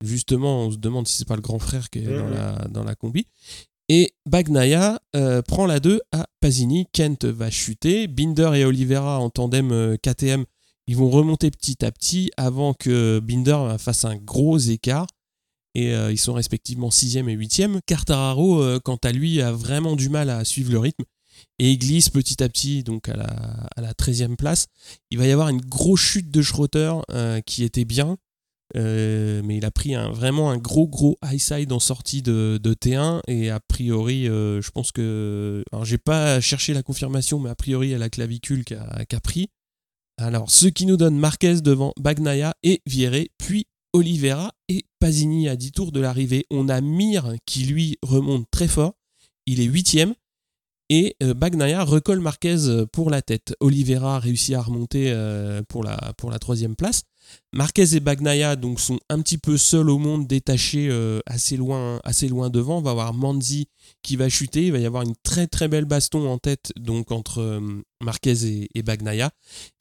[0.02, 2.84] Justement, on se demande si c'est pas le grand frère qui est dans, la, dans
[2.84, 3.26] la combi.
[3.90, 6.86] Et Bagnaia euh, prend la 2 à Pasini.
[6.92, 8.06] Kent va chuter.
[8.06, 10.44] Binder et Oliveira en tandem euh, KTM,
[10.86, 15.06] ils vont remonter petit à petit avant que Binder fasse un gros écart
[15.74, 17.80] et euh, ils sont respectivement 6e et 8e.
[17.86, 21.04] Cartararo, euh, quant à lui, a vraiment du mal à suivre le rythme
[21.58, 23.26] et il glisse petit à petit donc à la,
[23.76, 24.66] à la 13e place.
[25.10, 28.16] Il va y avoir une grosse chute de Schroeter euh, qui était bien,
[28.74, 33.20] mais il a pris vraiment un gros gros high side en sortie de, de T1
[33.28, 35.62] et a priori, je pense que.
[35.72, 39.20] Alors j'ai pas cherché la confirmation, mais a priori, a la clavicule qui a, a
[39.20, 39.48] pris.
[40.16, 45.56] Alors, ce qui nous donne Marquez devant Bagnaia et Vieré, puis Oliveira et Pasini à
[45.56, 46.46] 10 tours de l'arrivée.
[46.50, 48.94] On a Mir qui lui remonte très fort.
[49.46, 50.14] Il est huitième.
[50.90, 53.54] Et euh, Bagnaia recolle Marquez pour la tête.
[53.60, 57.02] Oliveira réussit à remonter euh, pour, la, pour la troisième place.
[57.52, 62.28] Marquez et Bagnaia sont un petit peu seuls au monde, détachés euh, assez, loin, assez
[62.28, 62.78] loin devant.
[62.78, 63.68] On va avoir Manzi
[64.02, 64.66] qui va chuter.
[64.66, 67.60] Il va y avoir une très très belle baston en tête donc, entre
[68.02, 69.30] Marquez et, et Bagnaia.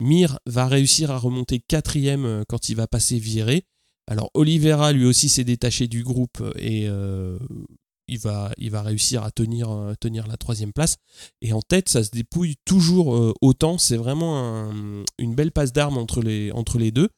[0.00, 3.64] Mir va réussir à remonter quatrième quand il va passer viré.
[4.06, 7.38] Alors Oliveira lui aussi s'est détaché du groupe et euh,
[8.06, 8.52] il, va,
[8.82, 10.96] réussir à tenir, euh, tenir la troisième place.
[11.40, 13.78] Et en tête, ça se dépouille toujours euh, autant.
[13.78, 14.70] C'est vraiment
[15.18, 17.08] une belle passe d'armes entre les deux.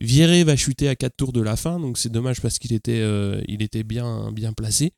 [0.00, 3.02] Vieré va chuter à 4 tours de la fin, donc c'est dommage parce qu'il était,
[3.48, 4.92] était bien, placé.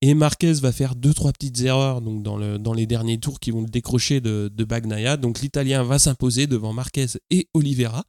[0.00, 3.62] Et Marquez va faire 2-3 petites erreurs dans, le, dans les derniers tours qui vont
[3.62, 5.16] le décrocher de, de Bagnaia.
[5.16, 8.04] Donc l'Italien va s'imposer devant Marquez et Oliveira.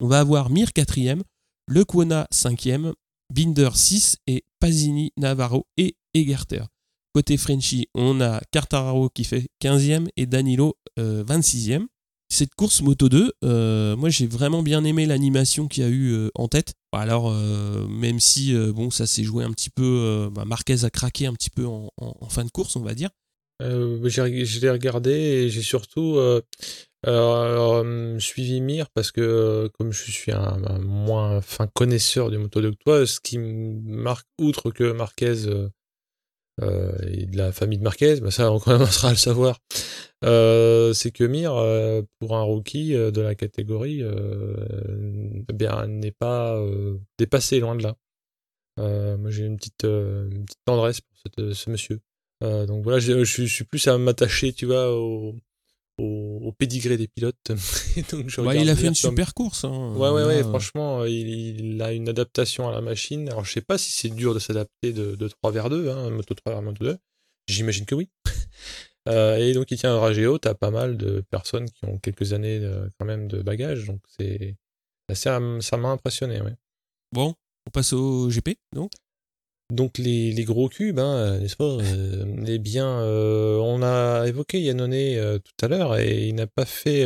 [0.00, 1.22] On va avoir Mir quatrième,
[1.68, 2.94] le Quona 5e,
[3.32, 6.64] Binder 6 et Pasini, Navarro et Egerter.
[7.14, 11.86] côté Frenchy, on a Cartararo qui fait 15e et Danilo 26e.
[12.34, 13.32] Cette course Moto 2,
[13.94, 16.74] moi j'ai vraiment bien aimé l'animation qu'il y a eu en tête.
[16.90, 21.32] Alors, même si bon, ça s'est joué un petit peu, bah, Marquez a craqué un
[21.32, 21.92] petit peu en,
[22.28, 23.10] fin de course, on va dire.
[23.60, 26.18] je l'ai regardé et j'ai surtout
[28.18, 32.76] suivi Mir parce que comme je suis un, moins fin connaisseur du moto 2 que
[32.84, 35.68] toi, ce qui me marque, outre que Marquez
[36.62, 39.58] euh, et de la famille de Marquez, bah ça on commencera à le savoir,
[40.24, 46.60] euh, c'est que Mir, euh, pour un rookie de la catégorie, eh bien n'est pas
[47.18, 47.96] dépassé loin de là.
[48.76, 52.00] moi j'ai une petite, une petite tendresse pour ce monsieur.
[52.40, 55.34] donc voilà, je, suis plus à m'attacher, tu vois, au,
[55.98, 57.36] au, pédigré des pilotes.
[58.10, 59.64] Donc il a fait une super course.
[59.64, 59.94] Hein.
[59.96, 63.28] Ouais, ouais, ouais, franchement, il, a une adaptation à la machine.
[63.28, 66.10] Alors, je sais pas si c'est dur de s'adapter de, de, 3 vers 2, hein,
[66.10, 66.98] Moto 3 vers Moto 2.
[67.48, 68.08] J'imagine que oui.
[69.08, 70.38] euh, et donc, il tient un Rageo.
[70.38, 72.60] T'as pas mal de personnes qui ont quelques années
[72.98, 73.86] quand même de bagage.
[73.86, 74.56] Donc, c'est
[75.12, 76.40] ça m'a impressionné.
[76.40, 76.54] Ouais.
[77.12, 77.34] Bon,
[77.66, 78.90] on passe au GP, donc
[79.72, 84.60] donc les, gros cubes, hein, euh, n'est-ce pas euh, Eh bien, euh, on a évoqué
[84.60, 87.02] Yannone tout à l'heure et il n'a pas fait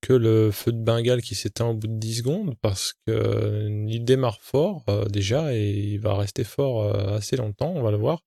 [0.00, 4.40] que le feu de Bengale qui s'éteint au bout de 10 secondes parce qu'il démarre
[4.40, 8.22] fort déjà et il va rester fort assez longtemps, on va le voir.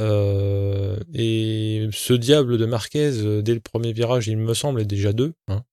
[0.00, 5.34] et ce diable de Marquez, dès le premier virage, il me semble, est déjà deux.
[5.48, 5.64] Hein.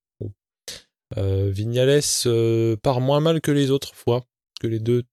[1.16, 2.02] Vignales
[2.82, 4.26] part moins mal que les autres fois,
[4.60, 5.04] que les deux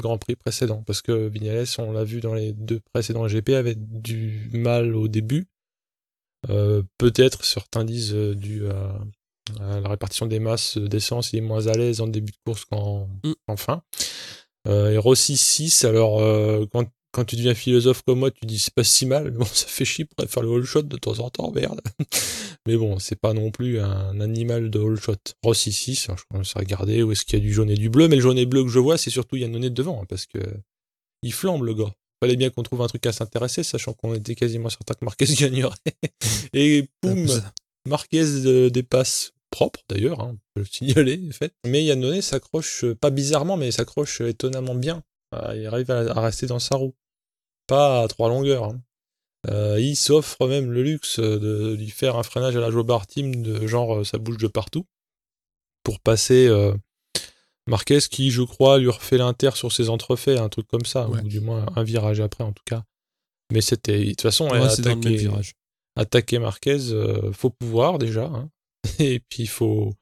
[0.00, 0.82] Grand Prix précédent.
[0.86, 5.08] Parce que Vignales, on l'a vu dans les deux précédents GP, avait du mal au
[5.08, 5.46] début.
[6.50, 8.98] Euh, peut-être, certains disent, euh, dû à,
[9.60, 13.08] la répartition des masses d'essence, il est moins à l'aise en début de course qu'en
[13.24, 13.56] mm.
[13.56, 13.82] fin.
[14.68, 16.18] Euh, et Rossi 6, alors
[16.70, 19.44] quand quand tu deviens philosophe comme moi, tu dis c'est pas si mal, mais bon,
[19.44, 21.80] ça fait chier pour faire le whole shot de temps en temps, merde.
[22.66, 25.16] mais bon, c'est pas non plus un animal de whole shot.
[25.42, 27.90] Ross ici, je commence à regarder où est-ce qu'il y a du jaune et du
[27.90, 30.26] bleu, mais le jaune et bleu que je vois, c'est surtout Yannone devant, hein, parce
[30.26, 30.38] que
[31.22, 31.94] il flambe le gars.
[32.20, 35.26] Fallait bien qu'on trouve un truc à s'intéresser, sachant qu'on était quasiment certain que Marquez
[35.38, 35.74] gagnerait.
[36.52, 37.26] et boum,
[37.86, 41.52] Marquez euh, dépasse propre d'ailleurs, hein, on peut le signaler, en fait.
[41.66, 45.02] Mais Yannone s'accroche, pas bizarrement, mais s'accroche étonnamment bien.
[45.32, 46.94] Ah, il arrive à rester dans sa roue
[47.72, 48.64] pas à trois longueurs.
[48.64, 48.82] Hein.
[49.48, 53.42] Euh, il s'offre même le luxe de lui faire un freinage à la Jobart Team
[53.42, 54.84] de genre euh, ça bouge de partout
[55.82, 56.74] pour passer euh,
[57.66, 61.16] Marquez qui, je crois, lui refait l'inter sur ses entrefaits, un truc comme ça, ou
[61.22, 62.82] du moins un virage après en tout cas.
[63.52, 65.30] Mais c'était, de toute façon, attaquer,
[65.96, 66.78] attaquer, Marquez,
[67.32, 68.50] faut pouvoir déjà, hein.
[68.98, 69.94] et puis il faut,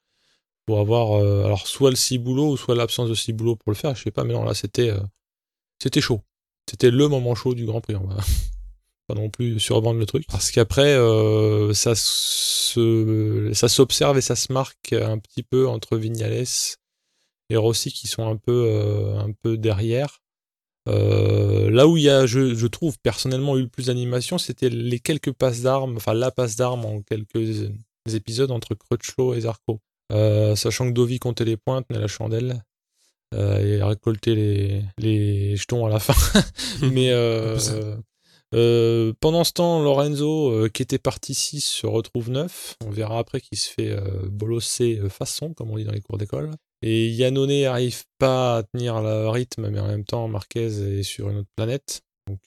[0.66, 4.02] faut avoir alors soit le ciboulot ou soit l'absence de ciboulot pour le faire, je
[4.02, 4.92] sais pas, mais non là c'était,
[5.78, 6.22] c'était chaud
[6.68, 7.96] c'était le moment chaud du Grand Prix.
[7.96, 8.16] On va
[9.08, 10.26] pas non plus survendre le truc.
[10.28, 15.96] Parce qu'après, euh, ça se, ça s'observe et ça se marque un petit peu entre
[15.96, 16.46] Vignales
[17.50, 20.20] et Rossi qui sont un peu, euh, un peu derrière.
[20.88, 24.98] Euh, là où il y a, je, trouve personnellement eu le plus d'animation, c'était les
[24.98, 27.70] quelques passes d'armes, enfin la passe d'armes en quelques
[28.12, 29.80] épisodes entre Crutchlow et Zarco.
[30.10, 32.69] sachant que Dovi comptait les pointes, mais la chandelle euh,
[33.36, 36.40] et récolter les, les jetons à la fin.
[36.92, 37.58] Mais euh,
[38.54, 42.76] euh, pendant ce temps, Lorenzo, qui était parti 6, se retrouve 9.
[42.86, 43.96] On verra après qu'il se fait
[44.30, 46.50] bolosser façon, comme on dit dans les cours d'école.
[46.82, 51.30] Et Yannone n'arrive pas à tenir le rythme, mais en même temps, Marquez est sur
[51.30, 52.02] une autre planète.
[52.26, 52.40] Donc,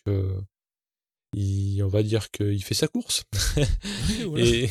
[1.36, 3.24] on va dire qu'il fait sa course.
[4.38, 4.70] et,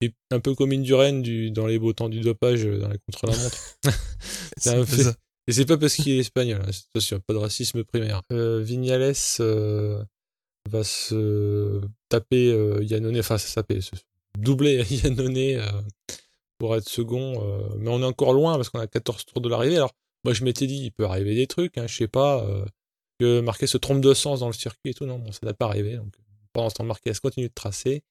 [0.00, 3.78] et, un peu comme Induren du, dans les beaux temps du dopage dans les contre-la-montre.
[5.48, 8.20] Et c'est pas parce qu'il est espagnol, hein, c'est sûr, pas de racisme primaire.
[8.32, 10.04] Euh, Vignales euh,
[10.68, 11.80] va se
[12.10, 13.92] taper euh, Yannone, enfin ça taper, se
[14.38, 15.82] doubler Yannone euh,
[16.58, 19.48] pour être second, euh, mais on est encore loin parce qu'on a 14 tours de
[19.48, 19.76] l'arrivée.
[19.76, 22.46] Alors moi je m'étais dit, il peut arriver des trucs, hein, je sais pas,
[23.18, 25.54] que Marquez se trompe de sens dans le circuit et tout, non, bon, ça n'a
[25.54, 25.96] pas arrivé.
[25.96, 26.12] Donc
[26.52, 28.02] pendant ce temps, Marquez continue de tracer.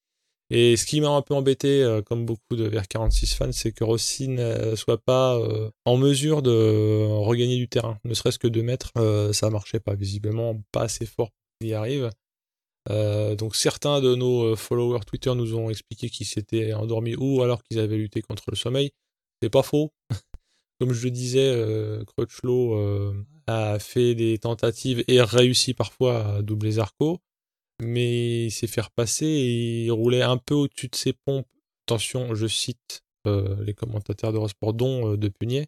[0.50, 3.84] Et ce qui m'a un peu embêté, euh, comme beaucoup de VR46 fans, c'est que
[3.84, 8.00] Rossi ne soit pas euh, en mesure de regagner du terrain.
[8.06, 9.96] Ne serait-ce que 2 mètres, euh, ça marchait pas.
[9.96, 12.10] Visiblement, pas assez fort pour y arrive.
[13.38, 17.80] donc certains de nos followers Twitter nous ont expliqué qu'ils s'étaient endormis ou alors qu'ils
[17.80, 18.92] avaient lutté contre le sommeil.
[19.42, 19.92] C'est pas faux.
[20.80, 21.52] Comme je le disais,
[22.06, 23.14] Crutchlow
[23.48, 27.20] a fait des tentatives et réussi parfois à doubler Zarco
[27.82, 31.48] mais il s'est fait repasser et il roulait un peu au-dessus de ses pompes.
[31.86, 35.68] Attention, je cite euh, les commentateurs de Sport, dont euh, de Punier.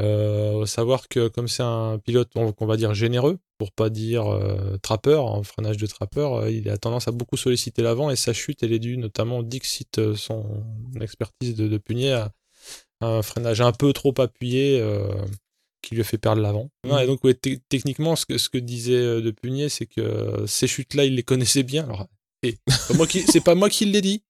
[0.00, 4.76] Euh, savoir que comme c'est un pilote, qu'on va dire généreux, pour pas dire euh,
[4.78, 8.32] trappeur, en freinage de trappeur, euh, il a tendance à beaucoup solliciter l'avant et sa
[8.32, 10.62] chute, elle est due notamment, Dixit, euh, son
[11.00, 11.80] expertise de, de
[13.00, 14.80] un freinage un peu trop appuyé
[15.82, 16.70] qui lui a fait perdre l'avant.
[16.84, 21.04] Et donc, ouais, techniquement, ce que, ce que disait De Punier, c'est que ces chutes-là,
[21.04, 21.84] il les connaissait bien.
[21.84, 22.06] Alors,
[22.42, 24.22] et c'est pas moi qui- c'est pas moi qui l'ai dit.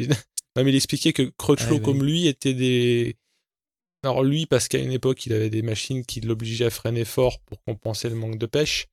[0.00, 1.82] Non, mais il expliquait que Crutchlow, Ah, oui.
[1.82, 3.16] comme lui, était des.
[4.02, 7.40] Alors, lui, parce qu'à une époque, il avait des machines qui l'obligeaient à freiner fort
[7.40, 8.86] pour compenser le manque de pêche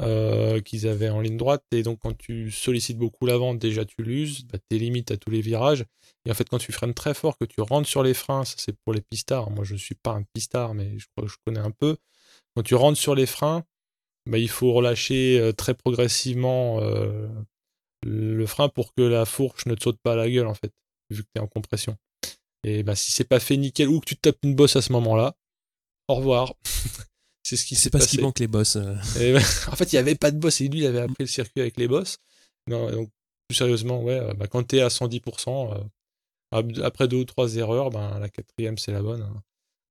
[0.00, 1.64] euh, qu'ils avaient en ligne droite.
[1.72, 5.30] Et donc, quand tu sollicites beaucoup l'avant, déjà tu l'uses, bah, t'es limite à tous
[5.30, 5.84] les virages.
[6.28, 8.54] Et en fait, quand tu freines très fort, que tu rentres sur les freins, ça
[8.58, 9.50] c'est pour les pistards.
[9.50, 11.96] Moi, je suis pas un pistard, mais je crois que je connais un peu.
[12.54, 13.64] Quand tu rentres sur les freins,
[14.26, 17.26] bah, il faut relâcher euh, très progressivement euh,
[18.02, 20.70] le frein pour que la fourche ne te saute pas à la gueule, en fait,
[21.10, 21.96] vu que tu es en compression.
[22.62, 24.82] Et bah, si c'est pas fait nickel ou que tu te tapes une bosse à
[24.82, 25.34] ce moment-là,
[26.08, 26.52] au revoir.
[27.42, 28.16] c'est ce qui s'est C'est pas ce passé.
[28.18, 28.76] qui manque les boss.
[28.76, 28.94] euh.
[29.18, 29.38] Et ben,
[29.72, 30.60] en fait, il n'y avait pas de boss.
[30.60, 32.18] Et lui, il avait appris le circuit avec les boss.
[32.66, 33.08] Non, donc,
[33.48, 35.78] plus sérieusement, ouais, euh, bah, quand tu es à 110%, euh,
[36.52, 39.22] après deux ou trois erreurs, ben, la quatrième, c'est la bonne.
[39.22, 39.42] hein.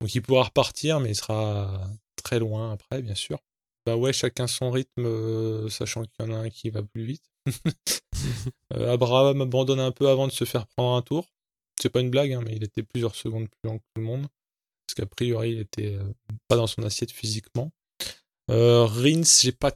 [0.02, 1.90] Donc, il pourra repartir, mais il sera
[2.24, 3.40] très loin après, bien sûr.
[3.86, 7.04] Bah ouais, chacun son rythme, euh, sachant qu'il y en a un qui va plus
[7.04, 7.24] vite.
[8.74, 11.28] Euh, Abraham abandonne un peu avant de se faire prendre un tour.
[11.80, 14.04] C'est pas une blague, hein, mais il était plusieurs secondes plus lent que tout le
[14.04, 14.28] monde.
[14.86, 16.04] Parce qu'a priori, il était euh,
[16.48, 17.72] pas dans son assiette physiquement.
[18.50, 19.72] Euh, Rins, j'ai pas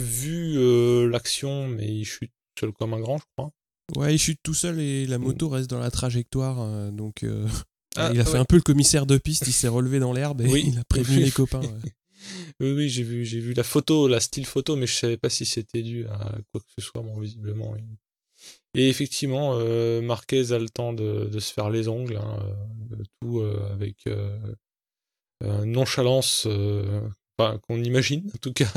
[0.00, 3.52] vu euh, l'action, mais il chute seul comme un grand, je crois.
[3.96, 6.60] Ouais, il chute tout seul et la moto reste dans la trajectoire.
[6.60, 7.46] euh, donc, euh,
[7.96, 8.38] Ah, il a fait ouais.
[8.38, 9.46] un peu le commissaire de piste.
[9.46, 10.64] Il s'est relevé dans l'herbe et Oui.
[10.68, 11.60] il a prévenu les copains.
[11.60, 11.92] ouais.
[12.60, 15.28] Oui, oui, j'ai vu, j'ai vu la photo, la style photo, mais je savais pas
[15.28, 17.76] si c'était dû à quoi que ce soit, bon, visiblement.
[18.74, 22.38] Et effectivement, euh, Marquez a le temps de, de se faire les ongles, hein,
[22.92, 24.38] euh, tout euh, avec euh,
[25.42, 27.00] euh, nonchalance, euh,
[27.38, 28.72] enfin, qu'on imagine en tout cas.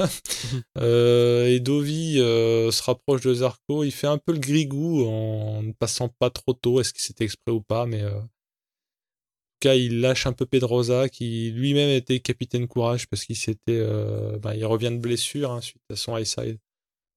[0.77, 5.63] Euh, et Dovi euh, se rapproche de Zarco, il fait un peu le grigou en
[5.63, 9.69] ne passant pas trop tôt, est-ce que c'était exprès ou pas, mais euh, en tout
[9.69, 14.37] cas, il lâche un peu Pedrosa, qui lui-même était capitaine courage parce qu'il s'était, euh,
[14.37, 16.59] bah, il revient de blessure hein, suite à son high side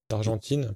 [0.09, 0.75] d'Argentine.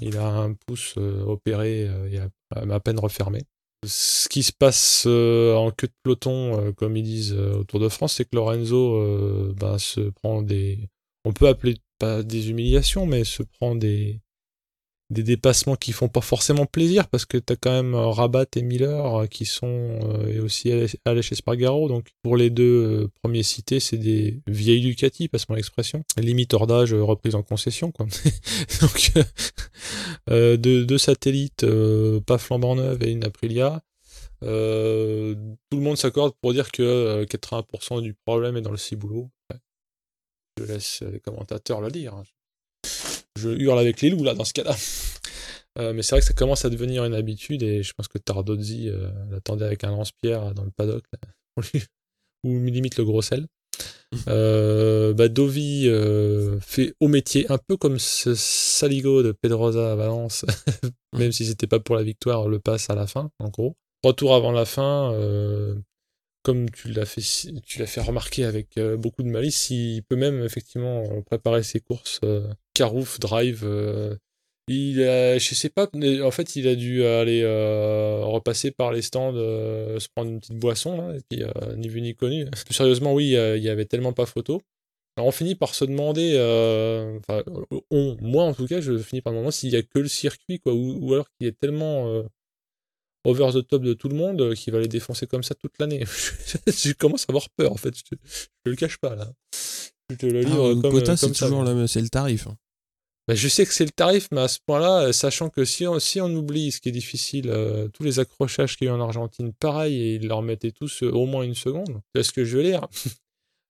[0.00, 2.30] Il a un pouce opéré euh, et à,
[2.74, 3.42] à peine refermé.
[3.86, 7.64] Ce qui se passe euh, en queue de peloton, euh, comme ils disent euh, au
[7.64, 10.88] Tour de France, c'est que Lorenzo bah, se prend des,
[11.24, 14.20] on peut appeler pas des humiliations, mais se prend des
[15.10, 18.62] des dépassements qui font pas forcément plaisir parce que t'as quand même euh, Rabat et
[18.62, 20.72] Miller euh, qui sont euh, et aussi
[21.04, 21.88] Aleix Espargaro.
[21.88, 26.02] Donc pour les deux euh, premiers cités c'est des vieilles Ducati passe-moi l'expression.
[26.16, 28.06] Limite hors d'âge reprise en concession quoi.
[28.80, 29.12] Donc
[30.30, 31.66] euh, deux, deux satellites
[32.26, 33.82] pas flambant neuves et une Aprilia.
[34.44, 35.34] Euh,
[35.70, 39.30] tout le monde s'accorde pour dire que euh, 80% du problème est dans le ciboulot.
[40.58, 42.24] Je laisse les commentateurs le dire hein
[43.38, 44.76] je hurle avec les loups là dans ce cas-là.
[45.76, 48.16] Euh, mais c'est vrai que ça commence à devenir une habitude et je pense que
[48.18, 51.28] Tardozzi euh, l'attendait avec un lance-pierre dans le paddock là,
[52.44, 53.48] ou limite le gros sel.
[54.28, 59.96] Euh, bah, Dovi euh, fait au métier un peu comme ce saligo de Pedrosa à
[59.96, 60.44] Valence,
[61.12, 63.76] même si c'était pas pour la victoire, le passe à la fin en gros.
[64.02, 65.74] Trois tours avant la fin, euh,
[66.42, 67.22] comme tu l'as fait,
[67.64, 71.80] tu l'as fait remarquer avec euh, beaucoup de malice, il peut même effectivement préparer ses
[71.80, 73.62] courses euh, carouf, drive.
[73.64, 74.14] euh,
[74.68, 78.92] il a, je sais pas, mais en fait, il a dû aller euh, repasser par
[78.92, 82.14] les stands, euh, se prendre une petite boisson, là, et puis euh, ni vu ni
[82.14, 82.46] connu.
[82.64, 84.62] Plus sérieusement, oui, il y avait tellement pas photo.
[85.16, 87.44] Alors, on finit par se demander, euh, enfin,
[87.90, 90.08] on, moi en tout cas, je finis par me demander s'il y a que le
[90.08, 92.22] circuit, quoi, ou, ou alors qu'il est tellement euh,
[93.24, 95.78] over the top de tout le monde euh, qu'il va les défoncer comme ça toute
[95.78, 96.04] l'année.
[96.66, 97.94] je commence à avoir peur, en fait.
[97.96, 99.30] Je te, je te le cache pas, là.
[100.10, 102.46] Je te le Ah, livre comme, comme c'est toujours le, c'est le tarif.
[102.48, 102.56] hein.
[103.26, 105.86] Bah, je sais que c'est le tarif, mais à ce point-là, euh, sachant que si
[105.86, 108.92] on, si on oublie ce qui est difficile, euh, tous les accrochages qu'il y a
[108.92, 112.22] eu en Argentine, pareil, et ils leur mettaient tous euh, au moins une seconde, c'est
[112.22, 112.86] ce que je veux dire?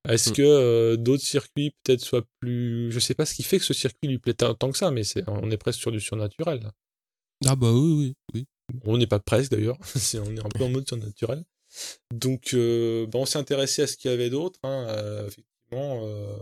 [0.09, 0.33] Est-ce Mm.
[0.35, 2.91] que euh, d'autres circuits peut-être soient plus...
[2.93, 5.05] Je sais pas ce qui fait que ce circuit lui plaît tant que ça, mais
[5.05, 6.61] c'est, on est presque sur du surnaturel.
[6.63, 6.73] là.
[7.47, 8.47] Ah bah oui, oui, oui.
[8.85, 9.79] On n'est pas presque d'ailleurs,
[10.15, 11.45] on est un peu en mode surnaturel.
[12.13, 14.59] Donc, euh, bah, on s'est intéressé à ce qu'il y avait d'autre.
[14.63, 16.37] hein, euh, effectivement, euh,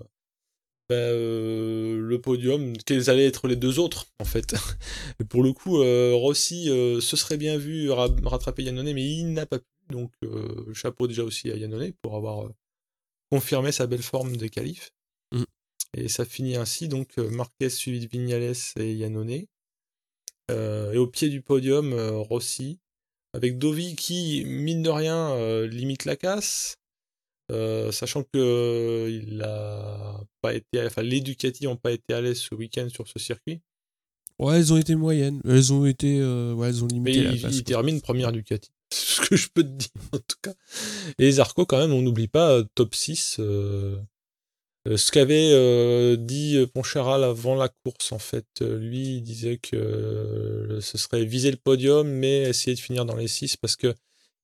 [0.88, 4.54] bah, euh, le podium, quels allaient être les deux autres, en fait.
[5.20, 9.04] Et pour le coup, euh, Rossi euh, se serait bien vu ra- rattraper Yannone, mais
[9.04, 9.66] il n'a pas pu.
[9.90, 10.12] Donc,
[10.72, 12.48] chapeau déjà aussi à Yannone pour avoir
[13.30, 14.92] confirmé sa belle forme de qualif.
[15.32, 15.42] Mm.
[15.94, 19.44] Et ça finit ainsi, donc Marquez suivi de Vignales et Yannone.
[20.48, 22.78] Et au pied du podium, Rossi,
[23.34, 26.76] avec Dovi qui, mine de rien, limite la casse.
[27.90, 32.54] Sachant que il a pas été, enfin les Ducati n'ont pas été à l'aise ce
[32.54, 33.60] week-end sur ce circuit.
[34.38, 35.40] Ouais, elles ont été moyennes.
[35.44, 37.22] Elles ont été, ouais, elles ont limité.
[37.22, 38.70] Mais il, termine première Ducati.
[38.90, 40.54] C'est ce que je peux te dire en tout cas.
[41.18, 43.40] Et Zarco quand même, on n'oublie pas top 6.
[44.88, 49.58] Euh, ce qu'avait euh, dit euh, Poncharal avant la course, en fait, lui, il disait
[49.58, 53.94] que ce serait viser le podium, mais essayer de finir dans les 6 parce que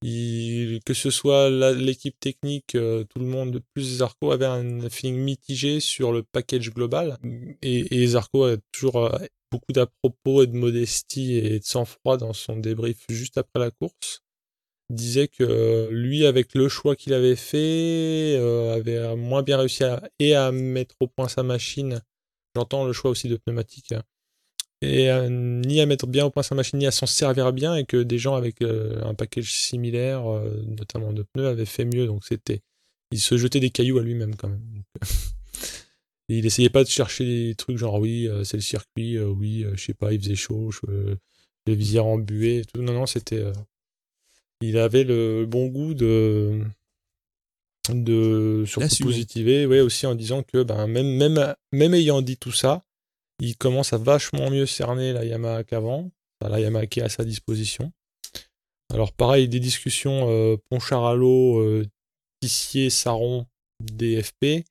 [0.02, 6.12] que ce soit l'équipe technique, tout le monde, plus Zarco avait un feeling mitigé sur
[6.12, 7.18] le package global.
[7.62, 9.10] Et, et Zarco a toujours
[9.50, 14.22] beaucoup d'à-propos et de modestie et de sang-froid dans son débrief juste après la course
[14.90, 20.02] disait que lui, avec le choix qu'il avait fait, euh, avait moins bien réussi à,
[20.18, 22.00] et à mettre au point sa machine.
[22.56, 23.92] J'entends le choix aussi de pneumatique.
[23.92, 24.02] Hein,
[24.80, 27.84] et ni à mettre bien au point sa machine, ni à s'en servir bien, et
[27.84, 32.06] que des gens avec euh, un package similaire, euh, notamment de pneus, avaient fait mieux.
[32.06, 32.60] Donc c'était.
[33.10, 34.82] Il se jetait des cailloux à lui-même quand même.
[36.28, 39.94] il essayait pas de chercher des trucs genre oui, c'est le circuit, oui, je sais
[39.94, 40.70] pas, il faisait chaud,
[41.66, 42.82] les visières embuées, tout.
[42.82, 43.42] Non, non, c'était
[44.60, 46.60] il avait le bon goût de
[47.90, 52.52] de surtout positiver, ouais, aussi en disant que ben, même, même, même ayant dit tout
[52.52, 52.84] ça,
[53.40, 56.10] il commence à vachement mieux cerner la Yamaha qu'avant,
[56.40, 57.92] la Yamaha qui est à sa disposition.
[58.92, 61.86] Alors pareil, des discussions euh, Poncharalo, euh,
[62.40, 63.46] Tissier, Saron,
[63.80, 64.64] DFP,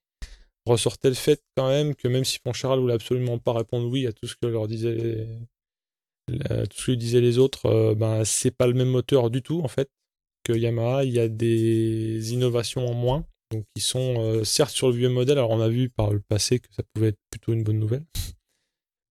[0.65, 4.13] ressortait le fait quand même que même si Poncharal voulait absolument pas répondre oui à
[4.13, 5.27] tout ce que leur disait
[6.27, 9.61] tout ce que disaient les autres, euh, ben, c'est pas le même moteur du tout
[9.61, 9.89] en fait
[10.43, 11.03] que Yamaha.
[11.05, 15.09] Il y a des innovations en moins, donc ils sont euh, certes sur le vieux
[15.09, 15.37] modèle.
[15.37, 18.05] Alors on a vu par le passé que ça pouvait être plutôt une bonne nouvelle,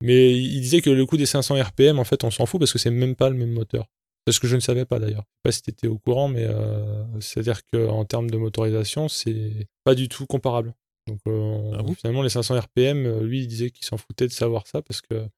[0.03, 2.72] mais il disait que le coût des 500 RPM en fait on s'en fout parce
[2.72, 3.86] que c'est même pas le même moteur.
[4.26, 5.22] C'est ce que je ne savais pas d'ailleurs.
[5.22, 9.09] Je sais pas si tu étais au courant, mais euh, c'est-à-dire qu'en termes de motorisation,
[9.09, 10.74] c'est pas du tout comparable.
[11.07, 14.82] Donc ah finalement, les 500 RPM, lui, il disait qu'il s'en foutait de savoir ça
[14.82, 15.28] parce que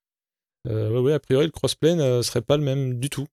[0.67, 3.27] euh, ouais, a priori, le crossplane euh, serait pas le même du tout.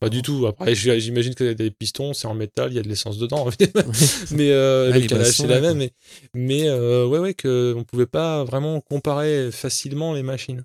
[0.00, 0.46] Pas du tout.
[0.46, 3.48] Après, j'imagine que des pistons, c'est en métal, il y a de l'essence dedans.
[4.32, 5.78] mais euh, le calage, c'est la même.
[5.78, 5.92] Mais,
[6.34, 10.64] mais ouais, ouais, que on pouvait pas vraiment comparer facilement les machines,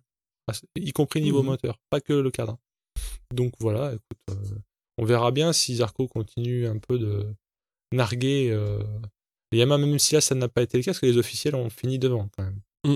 [0.76, 2.58] y compris niveau mmh moteur, pas que le cadre.
[3.34, 4.40] Donc voilà, écoute,
[4.98, 7.26] on verra bien si Zarco continue un peu de
[7.92, 8.58] narguer
[9.52, 11.56] les Yamaha, même si là ça n'a pas été le cas, parce que les officiels
[11.56, 12.60] ont fini devant quand même.
[12.86, 12.96] Mmh.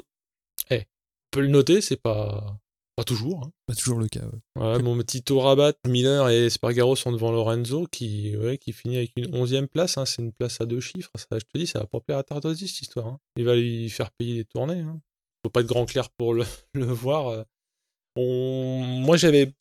[0.71, 2.59] Eh, on peut le noter, c'est pas
[2.97, 3.43] pas toujours.
[3.45, 3.51] Hein.
[3.67, 4.25] Pas toujours le cas.
[4.55, 4.81] Ouais.
[4.81, 9.35] mon petit Rabat, Miller et Spargaro sont devant Lorenzo qui, ouais, qui finit avec une
[9.35, 9.99] onzième place.
[9.99, 10.05] Hein.
[10.05, 11.11] C'est une place à deux chiffres.
[11.15, 13.05] Ça, je te dis, ça va pas plaire à Tardosi cette histoire.
[13.05, 13.19] Hein.
[13.35, 14.79] Il va lui faire payer les tournées.
[14.79, 14.99] Hein.
[15.45, 16.43] Faut pas être grand clair pour le,
[16.73, 17.27] le voir.
[17.27, 17.43] Euh.
[18.15, 18.81] On...
[18.83, 19.53] Moi, j'avais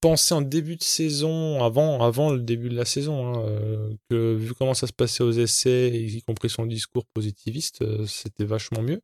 [0.00, 4.34] pensé en début de saison, avant, avant le début de la saison, hein, euh, que
[4.34, 8.80] vu comment ça se passait aux essais, y compris son discours positiviste, euh, c'était vachement
[8.80, 9.02] mieux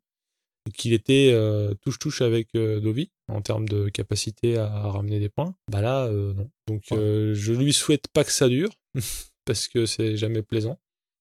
[0.73, 5.55] qu'il était euh, touche-touche avec euh, Dovi en termes de capacité à, ramener des points.
[5.71, 6.51] Bah là, euh, non.
[6.67, 8.71] Donc je lui souhaite pas que ça dure,
[9.45, 10.79] parce que c'est jamais plaisant.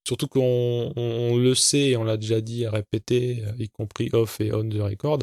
[0.07, 4.41] Surtout qu'on on, le sait et on l'a déjà dit à répéter, y compris off
[4.41, 5.19] et on the record.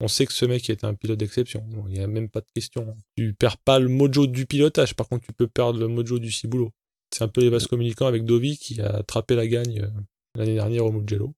[0.00, 1.64] On sait que ce mec est un pilote d'exception.
[1.88, 2.96] Il n'y a même pas de question.
[3.16, 6.30] Tu perds pas le mojo du pilotage, par contre tu peux perdre le mojo du
[6.30, 6.70] ciboulot.
[7.12, 9.88] C'est un peu les vases communicants avec Dovi qui a attrapé la gagne
[10.36, 11.34] l'année dernière au Mugello.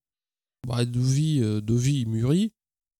[0.65, 2.51] Bah, Dovi, euh, Dovi, il mûrit.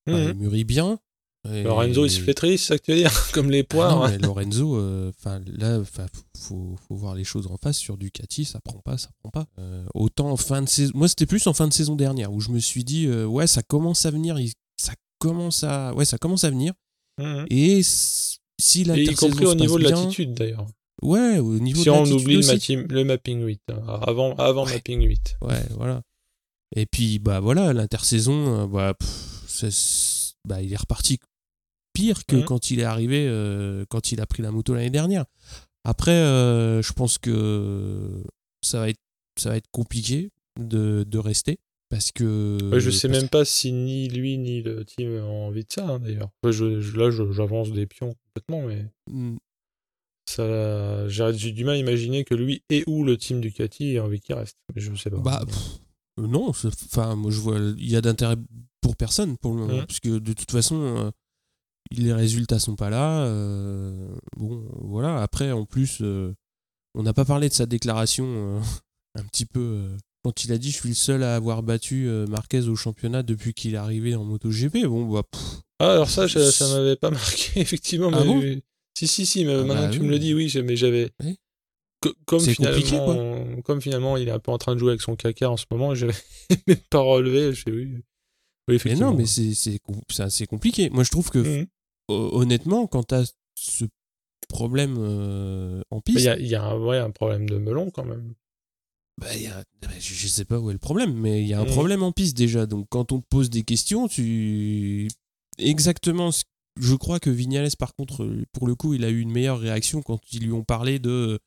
[0.07, 0.33] il mhm.
[0.33, 0.99] mûrit bien.
[1.47, 4.01] Lorenzo, il se flétrit, c'est ça que tu veux dire Comme les poires.
[4.03, 5.79] Ah Lorenzo, euh, enfin là,
[6.35, 7.77] faut, faut voir les choses en face.
[7.77, 9.45] Sur Ducati, ça prend pas, ça prend pas.
[9.59, 10.91] Euh, autant en fin de saison.
[10.95, 13.61] Moi, c'était plus en fin de saison dernière où je me suis dit, ouais, ça
[13.61, 14.39] commence à venir.
[14.77, 16.73] Ça commence à, ouais, ça commence à venir.
[17.19, 17.45] Mhm.
[17.51, 20.65] Et si la Y compris au niveau de l'attitude d'ailleurs.
[21.01, 25.37] Ouais, au niveau si de on oublie le, mapping 8, hein, avant, avant mapping 8.
[25.41, 26.01] Ouais, voilà.
[26.75, 28.93] Et puis, bah voilà, l'intersaison, euh, bah,
[30.45, 31.19] bah, il est reparti
[31.93, 32.43] pire que mhm.
[32.43, 35.25] quand il est arrivé, euh, quand il a pris la moto l'année dernière.
[35.85, 38.23] Après, euh, je pense que
[38.61, 38.99] ça va être,
[39.39, 41.59] ça va être compliqué de, de rester.
[41.89, 42.57] Parce que.
[42.77, 45.99] je sais même pas si ni lui ni le team ont envie de ça, hein,
[45.99, 46.31] d'ailleurs.
[46.43, 48.85] là, j'avance des pions complètement, mais.
[49.09, 49.37] Hmm.
[50.27, 54.19] Ça, j'ai du mal à imaginer que lui et ou le team Ducati aient envie
[54.19, 54.57] qu'il reste.
[54.73, 55.17] Mais je sais pas.
[55.17, 55.45] Bah,
[56.17, 58.37] non, enfin, moi je vois, il y a d'intérêt
[58.81, 61.11] pour personne pour le moment, puisque de toute façon, euh,
[61.91, 63.25] les résultats sont pas là.
[63.25, 65.21] Euh, bon, voilà.
[65.21, 66.01] Après, en plus,
[66.93, 68.61] on n'a pas parlé de sa déclaration
[69.15, 69.89] un petit peu
[70.23, 73.53] quand il a dit je suis le seul à avoir battu Marquez au championnat depuis
[73.53, 74.85] qu'il est arrivé en MotoGP.
[74.85, 75.23] Bon, bah.
[75.79, 78.11] ah, alors ça, ça, m'avait pas marqué, effectivement.
[78.13, 78.23] Ah
[78.97, 81.11] si, si, si, mais ah maintenant bah tu me le dis, oui, mais j'avais.
[82.25, 85.15] Comme finalement, compliqué, comme finalement, il est un peu en train de jouer avec son
[85.15, 86.05] caca en ce moment, je
[86.67, 87.53] même pas relevé.
[87.53, 87.97] Je fais oui.
[88.67, 89.53] Oui, Mais non, mais c'est
[90.19, 90.89] assez compliqué.
[90.89, 91.65] Moi, je trouve que,
[92.07, 93.85] ho- honnêtement, quand tu as ce
[94.49, 97.57] problème euh, en piste, Il y a, il y a un, ouais, un problème de
[97.57, 98.33] melon quand même.
[99.21, 99.63] bah, y a-
[99.99, 101.71] je, sais pas où est le problème, mais il y a un Mhm.
[101.71, 102.65] problème en piste déjà.
[102.65, 105.07] Donc, quand on te pose des questions, tu.
[105.59, 106.31] Exactement.
[106.31, 106.43] ce-
[106.79, 109.59] Je crois que Vignales, par contre, euh, pour le coup, il a eu une meilleure
[109.59, 111.39] réaction quand ils lui ont parlé de.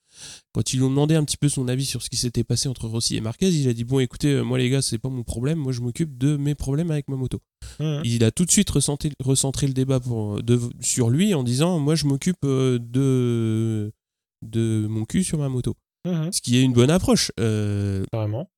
[0.53, 2.69] Quand ils lui ont demandé un petit peu son avis sur ce qui s'était passé
[2.69, 5.11] entre Rossi et Marquez, il a dit Bon, écoutez, euh, moi, les gars, c'est pas
[5.11, 5.59] mon problème.
[5.59, 7.41] Moi, je m'occupe de mes problèmes avec ma moto.
[8.05, 11.79] Il a tout de suite recentré, recentré le débat pour, de, sur lui en disant
[11.79, 13.93] moi je m'occupe euh, de
[14.43, 15.75] de mon cul sur ma moto
[16.33, 18.05] ce qui est une bonne approche Euh,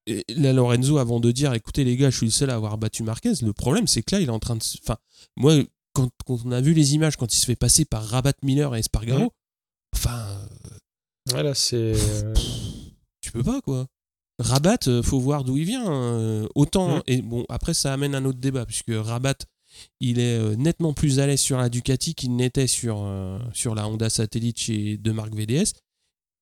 [0.06, 2.78] et là Lorenzo avant de dire écoutez les gars je suis le seul à avoir
[2.78, 4.96] battu Marquez le problème c'est que là il est en train de enfin
[5.36, 5.54] moi
[5.92, 8.74] quand, quand on a vu les images quand il se fait passer par Rabat Miller
[8.76, 9.28] et Espargaro Mhm.
[9.94, 10.38] enfin
[11.34, 11.92] Ouais, là, c'est.
[11.96, 12.34] euh,
[13.20, 13.86] tu peux pas quoi
[14.38, 18.24] Rabat euh, faut voir d'où il vient euh, autant et bon après ça amène un
[18.24, 19.36] autre débat puisque Rabat
[20.00, 23.74] il est euh, nettement plus à l'aise sur la Ducati qu'il n'était sur, euh, sur
[23.74, 25.74] la Honda Satellite chez de marque VDS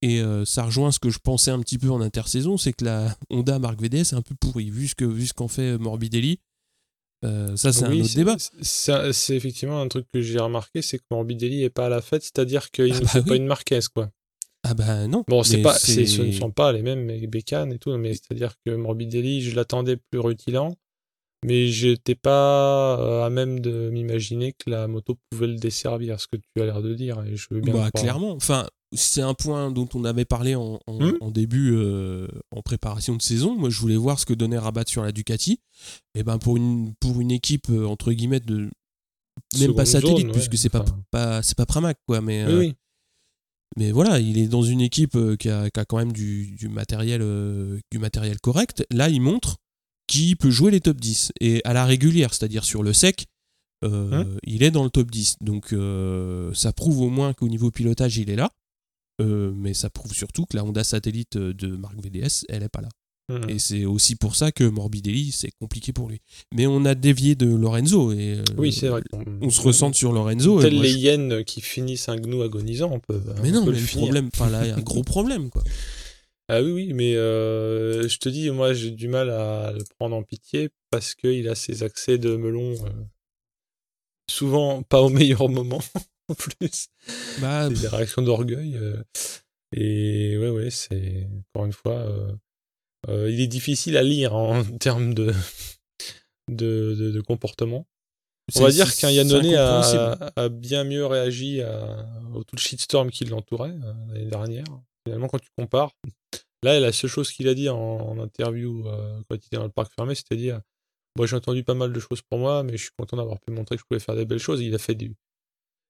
[0.01, 2.85] et euh, ça rejoint ce que je pensais un petit peu en intersaison c'est que
[2.85, 5.77] la Honda marque VDS est un peu pourrie vu ce que vu ce qu'en fait
[5.77, 6.39] Morbidelli
[7.25, 10.99] Euh, ça c'est oui, un autre débat C'est effectivement un truc que j'ai remarqué, c'est
[10.99, 13.25] que Morbidelli est pas à la fête, c'est-à-dire qu'il Ah ne bah fait oui.
[13.29, 14.11] pas une Marquez, quoi.
[14.65, 17.97] ah bah non Bon, c'est pas, ce ne sont pas les mêmes bécanes et tout,
[17.97, 20.75] mais c'est-à-dire que Morbidelli, je l'attendais plus rutilant,
[21.45, 26.27] mais j'étais pas euh, à même de m'imaginer que la moto pouvait le desservir, ce
[26.29, 28.33] que tu as l'air de dire, et je veux bien Bah, clairement.
[28.33, 31.17] Enfin, c'est un point dont on avait parlé en, en- Hmm.
[31.21, 33.57] en début, euh, en préparation de saison.
[33.57, 35.61] Moi, je voulais voir ce que donnait Rabat sur la Ducati.
[36.15, 38.71] Et ben pour une pour une équipe euh, entre guillemets de
[39.61, 41.01] même pas satellite, zone, ouais, puisque c'est pas enfin.
[41.11, 42.75] pas c'est pas Pramac quoi, mais Oui, euh, oui.
[43.77, 46.69] mais voilà, il est dans une équipe qui, a, qui a quand même du, du
[46.69, 48.85] matériel euh, du matériel correct.
[48.91, 49.57] Là, il montre
[50.09, 53.27] qu'il peut jouer les top 10 et à la régulière, c'est-à-dire sur le sec.
[53.85, 55.37] euh, Hein il est dans le top 10.
[55.43, 58.51] Donc euh, ça prouve au moins qu'au niveau pilotage, il est là.
[59.21, 62.81] Euh, mais ça prouve surtout que la Honda Satellite de marque VDS, elle est pas
[62.83, 62.89] là.
[63.31, 63.51] Mhm.
[63.51, 66.21] Et c'est aussi pour ça que Morbidelli, c'est compliqué pour lui.
[66.55, 69.03] Mais on a dévié de Lorenzo et euh, Oui, c'est vrai.
[69.43, 70.55] on se ressent sur Lorenzo.
[70.55, 73.21] moi, les je- hyènes qui finissent un gnou agonisant, on peut.
[73.43, 74.05] Mais on non, peut mais le finir.
[74.07, 75.63] problème, enfin là, il y a un gros problème quoi.
[76.49, 80.17] Ah oui, oui, mais euh, je te dis, moi, j'ai du mal à le prendre
[80.17, 82.91] en pitié parce qu'il a ses accès de melon euh,
[84.31, 85.81] souvent pas au meilleur moment
[86.29, 86.89] en plus.
[87.41, 88.77] Bah, des réactions d'orgueil.
[88.77, 89.03] euh,
[89.75, 92.33] et ouais, ouais, c'est encore une fois, euh,
[93.09, 95.33] euh, il est difficile à lire en termes de,
[96.51, 97.87] de, de, de comportement.
[98.57, 103.11] On va dire qu'un Yannone a, a bien mieux réagi à, au tout le shitstorm
[103.11, 104.65] qui l'entourait euh, l'année dernière.
[105.07, 105.93] Finalement, quand tu compares,
[106.63, 109.65] là, la seule chose qu'il a dit en, en interview euh, quand il était dans
[109.65, 110.63] le parc fermé, c'était dire
[111.17, 113.53] Moi, j'ai entendu pas mal de choses pour moi, mais je suis content d'avoir pu
[113.53, 114.63] montrer que je pouvais faire des belles choses.
[114.63, 115.15] Il a fait du,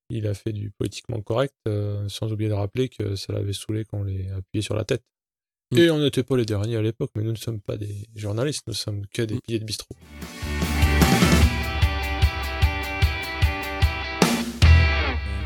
[0.09, 3.85] il a fait du politiquement correct, euh, sans oublier de rappeler que ça l'avait saoulé
[3.85, 5.03] quand on les appuyé sur la tête.
[5.71, 5.77] Mm.
[5.77, 8.63] Et on n'était pas les derniers à l'époque, mais nous ne sommes pas des journalistes,
[8.67, 9.41] nous sommes que des Mm.
[9.41, 9.95] piliers de bistrot.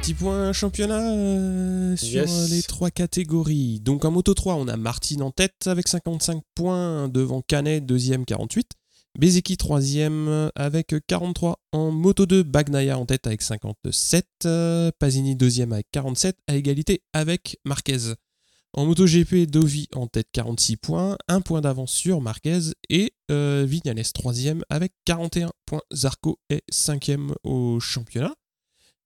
[0.01, 2.51] Petit point championnat euh, sur Yes.
[2.51, 3.79] les trois catégories.
[3.79, 8.25] Donc en Moto 3, on a Martin en tête avec 55 points devant Canet, deuxième
[8.25, 8.71] 48.
[9.19, 11.59] Bezeki troisième avec 43.
[11.71, 14.25] En Moto 2, Bagnaia en tête avec 57.
[14.45, 18.15] euh, Pasini deuxième avec 47 à égalité avec Marquez.
[18.75, 24.03] En MotoGP, Dovi en tête 46 points, un point d'avance sur Marquez et euh, Vignales
[24.15, 25.81] troisième avec 41 points.
[25.93, 28.33] Zarco est cinquième au championnat.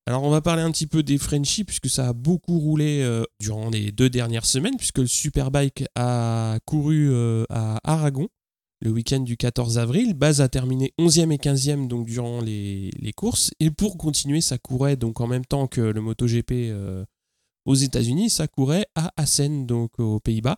[0.06, 3.24] Alors on va parler un petit peu des Frenchies puisque ça a beaucoup roulé euh,
[3.40, 7.14] durant les deux dernières semaines puisque le Superbike a couru
[7.50, 8.28] à Aragon
[8.80, 10.14] le week-end du 14 avril.
[10.14, 14.96] Baz a terminé 11e et 15e donc durant les, courses et pour continuer ça courait
[14.96, 17.04] donc en même temps que le MotoGP euh,
[17.64, 20.56] aux États-Unis, ça courait à Assen donc aux Pays-Bas.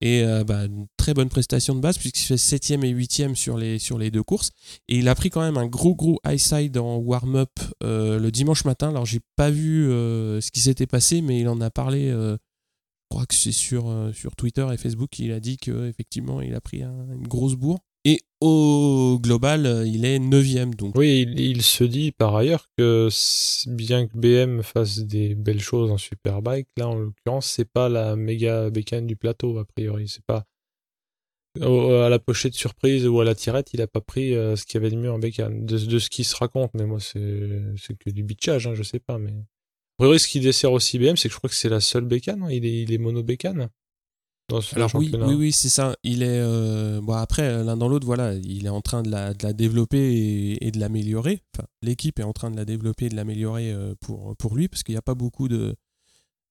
[0.00, 3.58] Et euh, bah, une très bonne prestation de base puisqu'il fait 7e et 8e sur
[3.98, 4.50] les, deux courses.
[4.88, 7.50] Et il a pris quand même un gros gros high side en warm-up
[7.82, 8.90] euh, le dimanche matin.
[8.90, 12.12] Alors j'ai pas vu ce qui s'était passé, mais il en a parlé.
[13.10, 15.18] Euh, je crois que c'est sur, euh, sur Twitter et Facebook.
[15.18, 17.80] Il a dit qu'effectivement il a pris un- une grosse bourre.
[18.04, 20.74] Et au global, euh, il est 9e.
[20.74, 23.08] Donc Oui, il, se dit par ailleurs que
[23.66, 28.14] bien que BM fasse des belles choses en Superbike, là en l'occurrence, c'est pas la
[28.16, 30.08] méga bécane du plateau, a priori.
[30.08, 30.44] C'est pas.
[31.60, 34.64] au- à la pochette surprise ou à la tirette, il a pas pris euh, ce
[34.64, 35.66] qu'il y avait de mieux en bécane.
[35.66, 39.00] De, ce qui se raconte, mais moi, c'est c'est que du bitchage, hein, je sais
[39.00, 39.18] pas.
[39.18, 39.34] Mais.
[39.98, 42.42] Priori, ce qui dessert aussi BM, c'est que je crois que c'est la seule bécane,
[42.44, 43.68] hein, il est, il est mono bécane.
[44.48, 45.26] dans ce Alors oui, championnat.
[45.26, 45.96] oui, oui, c'est ça.
[46.04, 49.34] Il est euh, bon après l'un dans l'autre, voilà, il est en train de la,
[49.34, 51.42] de la développer et, et de l'améliorer.
[51.54, 54.68] Enfin, l'équipe est en train de la développer et de l'améliorer euh, pour, pour lui
[54.68, 55.74] parce qu'il n'y a pas beaucoup de,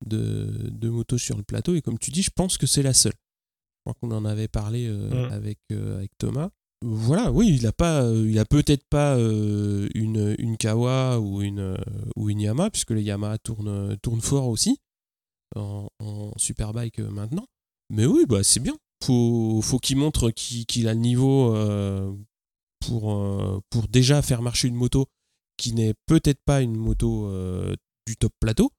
[0.05, 2.93] de, de motos sur le plateau et comme tu dis, je pense que c'est la
[2.93, 3.13] seule.
[3.13, 5.31] Je crois qu'on en avait parlé euh, Mm.
[5.31, 6.49] avec, euh, avec Thomas.
[6.84, 11.41] Voilà, oui, il a pas, euh, il a peut-être pas euh, une, une Kawa ou
[11.41, 11.78] une, euh,
[12.15, 14.78] ou une Yamaha puisque les Yamaha tournent, tournent fort aussi
[15.55, 17.45] en, en superbike maintenant.
[17.89, 18.78] Mais oui, bah c'est bien.
[19.03, 22.13] Faut, faut qu'il montre qu'il a le niveau euh,
[22.86, 25.07] pour, euh, pour déjà faire marcher une moto
[25.57, 27.32] qui n'est peut-être pas une moto
[28.05, 28.71] du top plateau.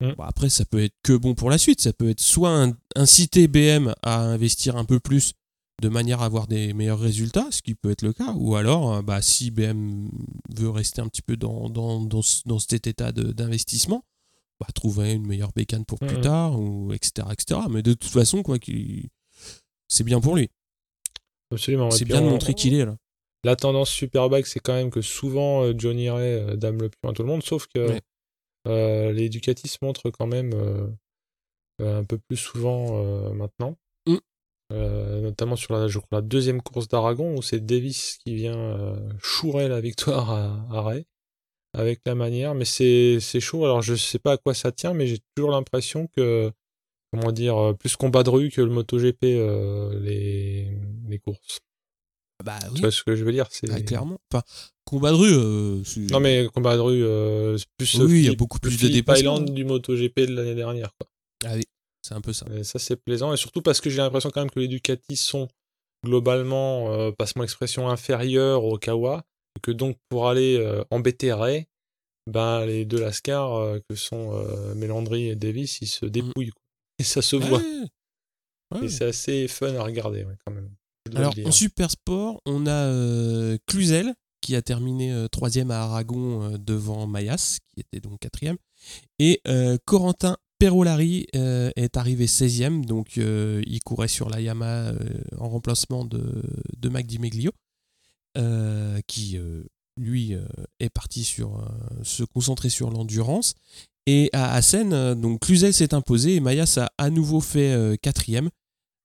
[0.00, 0.12] Mm.
[0.12, 1.82] Bon, après, ça peut être que bon pour la suite.
[1.82, 5.34] Ça peut être soit un- inciter BM à investir un peu plus
[5.80, 8.94] de manière à avoir des meilleurs résultats, ce qui peut être le cas, ou alors,
[8.94, 10.08] euh, bah, si BM
[10.54, 14.04] veut rester un petit peu dans, dans, dans, ce- dans cet état d'investissement,
[14.60, 16.22] bah, trouver une meilleure bécane pour plus Mhm.
[16.22, 17.60] tard, ou etc., etc.
[17.70, 18.58] Mais de toute façon, quoi,
[19.88, 20.50] c'est bien pour lui.
[21.50, 21.90] Absolument.
[21.90, 22.96] C'est bien de on- montrer qu'il est là.
[23.44, 27.10] La tendance Superbike, c'est quand même que souvent euh, Johnny Ray euh, dame le pion
[27.10, 28.00] à tout le monde, sauf que Ouais.
[28.68, 30.86] euh, les Ducati se montrent quand même euh,
[31.80, 33.76] un peu plus souvent euh, maintenant.
[34.72, 38.56] Euh, notamment sur la, je crois, la deuxième course d'Aragon où c'est Davis qui vient
[38.56, 41.04] euh, chourer la victoire à, à Ray
[41.74, 42.54] avec la manière.
[42.54, 43.64] Mais c'est c'est chaud.
[43.64, 46.50] Alors je sais pas à quoi ça tient, mais j'ai toujours l'impression que
[47.12, 50.70] comment dire euh, plus combat de rue que le MotoGP euh, les
[51.08, 51.58] les courses.
[52.42, 53.46] Bah Tu vois ce que je veux dire?
[53.50, 54.18] C'est Ah, clairement.
[54.32, 54.42] Enfin,
[54.84, 55.32] combat de rue.
[55.32, 58.76] euh, Non mais combat de rue, euh, c'est plus Oui, il y a beaucoup plus
[58.80, 59.12] de.
[59.18, 60.90] Island du MotoGP de l'année dernière.
[60.98, 61.08] Quoi.
[61.44, 61.62] Ah oui,
[62.02, 62.46] c'est un peu ça.
[62.54, 65.16] Et ça c'est plaisant et surtout parce que j'ai l'impression quand même que les Ducati
[65.16, 65.48] sont
[66.04, 69.24] globalement, euh, passe-moi l'expression, inférieurs au Kawa
[69.56, 71.66] et que donc pour aller euh, embêter Ray,
[72.30, 76.62] ben les deux Lascar euh, que sont euh, Melandri et Davis, ils se dépouillent quoi.
[76.98, 77.58] et ça se voit.
[77.58, 77.82] Ouais.
[78.74, 78.86] Ouais.
[78.86, 80.70] Et c'est assez fun à regarder ouais, quand même.
[81.14, 86.56] Alors en super sport, on a euh, Cluzel qui a terminé euh, troisième à Aragon
[86.58, 88.56] devant Mayas, qui était donc quatrième,
[89.18, 89.40] et
[89.84, 94.96] Corentin Perolari euh, est arrivé 16e, donc euh, il courait sur la Yamaha euh,
[95.40, 96.40] en remplacement de,
[96.78, 97.50] de Mac Di Meglio,
[99.08, 99.40] qui
[99.96, 100.36] lui
[100.78, 101.68] est parti sur
[102.04, 103.54] se concentrer sur l'endurance.
[104.06, 108.48] Et à Assen, donc Cluzel s'est imposé et Mayas a à nouveau fait quatrième.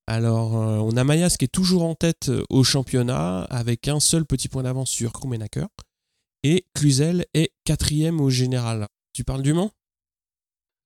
[0.05, 4.47] Alors, on a Mayas qui est toujours en tête au championnat avec un seul petit
[4.47, 5.65] point d'avance sur Krummenacker.
[6.43, 8.87] Et Cluzel est quatrième au général.
[9.11, 9.71] Tu parles du Mans?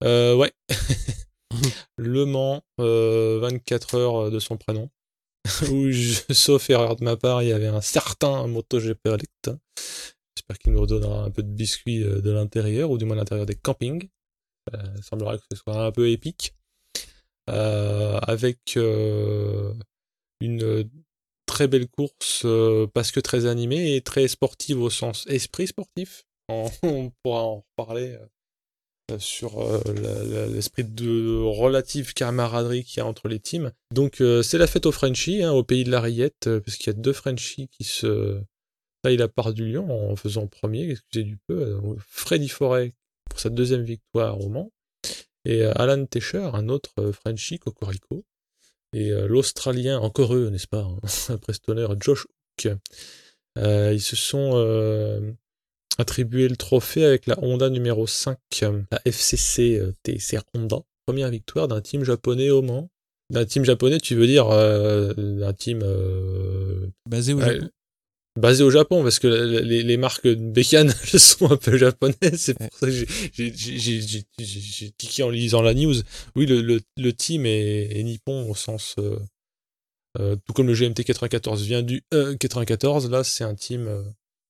[0.04, 0.52] Euh, ouais.
[1.98, 4.90] le Mans, euh, 24 heures de son prénom.
[5.72, 9.52] Où, je- sauf erreur de ma part, il y avait un certain MotoGP Elect.
[10.36, 13.22] J'espère qu'il nous redonnera un peu de biscuits euh, de l'intérieur, ou du moins de
[13.22, 14.10] l'intérieur des campings.
[14.74, 16.54] Euh, il semblerait que ce soit un peu épique.
[17.50, 19.74] Euh, avec euh,
[20.42, 20.90] une
[21.48, 26.24] très belle course, euh, parce que très animée et très sportive au sens esprit sportif.
[26.50, 28.26] On, on pourra en reparler euh,
[29.20, 33.72] sur euh, la- la- l'esprit de relative camaraderie qu'il y a entre les teams.
[33.94, 36.78] Donc euh, c'est la fête aux Frenchies, hein, au pays de la rillette, euh, parce
[36.78, 38.40] qu'il y a deux Frenchies qui se
[39.04, 42.94] taillent la part du lion en faisant premier, excusez du peu, euh, Freddy Forêt
[43.30, 44.72] pour sa deuxième victoire au Mans,
[45.46, 48.24] et euh, Alan Tescher, un autre euh, Frenchie, Cocorico,
[48.94, 50.98] et euh, l'Australien, encore eux, n'est-ce pas, hein,
[51.34, 52.74] après ce tonnerre, Josh Hook.
[53.58, 55.32] Euh, ils se sont euh,
[55.98, 60.78] attribué le trophée avec la Honda numéro 5, euh, la FCC euh, TC Honda.
[61.06, 62.90] Première victoire d'un team japonais au Mans.
[63.30, 67.70] D'un team japonais, tu veux dire euh, d'un team euh, Basé au ouais, Japon.
[68.40, 72.36] basé au Japon, parce que les, les marques bécanes sont un peu japonaises.
[72.36, 75.96] C'est pour ça que j'ai- tiqué en lisant la news.
[76.36, 78.96] Oui, le, le, le team est, est nippon au sens...
[79.00, 79.18] euh,
[80.20, 84.04] euh, tout comme le GMT 94 vient du euh, 94, là c'est un team euh,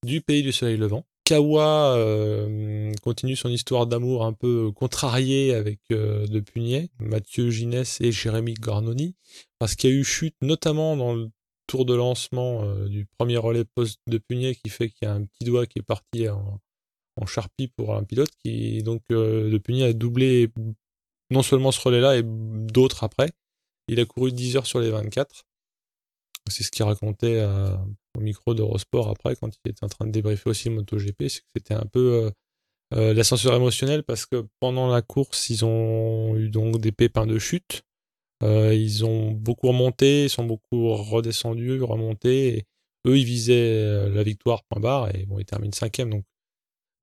[0.04, 1.06] du pays du soleil levant.
[1.24, 6.42] Kawa euh, continue son histoire d'amour un peu contrariée avec euh, De
[6.98, 9.14] Mathieu Ginès et Jérémy Garnoni,
[9.58, 11.30] parce qu'il y a eu chute notamment dans le
[11.66, 15.24] tour de lancement euh, du premier relais post de qui fait qu'il y a un
[15.24, 16.60] petit doigt qui est parti en,
[17.26, 20.50] charpie pour un pilote qui donc euh, De Pugnet a doublé
[21.30, 23.30] non seulement ce relais-là et d'autres après.
[23.88, 25.44] Il a couru 10 heures sur les 24.
[26.50, 27.40] C'est ce qu'il racontait
[28.16, 31.48] au micro d'Eurosport après, quand il était en train de débriefer aussi MotoGP, c'est que
[31.56, 32.30] c'était un peu euh,
[32.94, 37.38] euh, l'ascenseur émotionnel parce que pendant la course, ils ont eu donc des pépins de
[37.38, 37.82] chute.
[38.42, 42.58] Euh, ils ont beaucoup remonté, ils sont beaucoup redescendus, remontés.
[42.58, 42.66] Et
[43.06, 46.10] eux, ils visaient euh, la victoire, point barre, et bon, ils terminent cinquième.
[46.10, 46.24] Donc,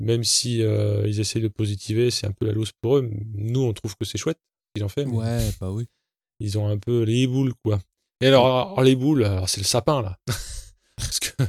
[0.01, 3.09] même si euh, ils essayent de positiver, c'est un peu la loose pour eux.
[3.35, 5.05] Nous, on trouve que c'est chouette ce qu'ils ont fait.
[5.05, 5.87] Ouais, bah oui.
[6.39, 7.79] ils ont un peu les boules, quoi.
[8.21, 10.17] Et alors, alors, les boules, alors c'est le sapin, là.
[10.99, 11.43] Parce que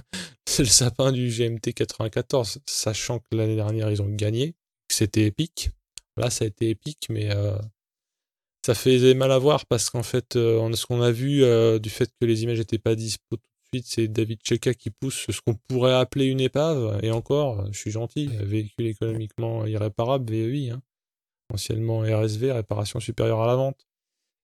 [0.46, 4.52] c'est le sapin du GMT 94, sachant que l'année dernière, ils ont gagné,
[4.88, 5.70] que c'était épique.
[6.16, 7.56] Là, ça a été épique, mais euh,
[8.64, 11.90] ça faisait mal à voir parce qu'en fait, euh, ce qu'on a vu euh, du
[11.90, 13.42] fait que les images n'étaient pas dispo tout
[13.72, 17.00] de suite, c'est David Cheka qui pousse ce qu'on pourrait appeler une épave.
[17.02, 20.82] Et encore, je suis gentil, véhicule économiquement irréparable, VEI, hein.
[21.52, 23.86] anciennement RSV, réparation supérieure à la vente.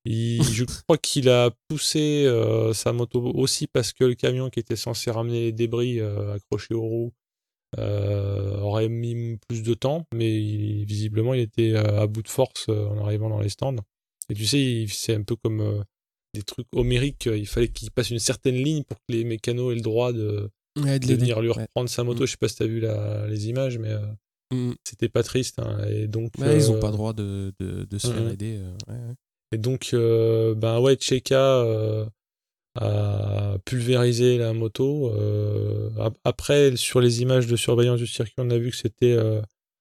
[0.07, 4.77] Je crois qu'il a poussé euh, sa moto aussi parce que le camion qui était
[4.77, 7.13] censé ramener les débris euh, accrochés aux roues
[7.79, 10.39] euh, aurait mis plus de temps, mais
[10.85, 13.77] visiblement il était à bout de force en arrivant dans les stands.
[14.31, 15.85] Et tu sais, c'est un peu comme
[16.35, 17.27] des trucs homériques.
[17.27, 20.51] Il fallait qu'il passe une certaine ligne pour que les mécanos aient le droit de,
[20.77, 22.23] venir lui reprendre sa moto.
[22.23, 22.27] Mm.
[22.27, 22.85] Je sais pas si tu as vu
[23.29, 23.95] les images, mais
[24.53, 24.73] mm.
[24.85, 25.59] c'était pas triste.
[25.59, 25.85] Hein.
[25.89, 27.53] Et donc, ils ont pas le droit de,
[27.99, 28.61] se faire mm, aider.
[29.53, 31.65] Et donc, ben ouais, Cheka
[32.75, 35.13] a pulvérisé la moto.
[36.25, 39.17] après, sur les images de surveillance du circuit, on a vu que c'était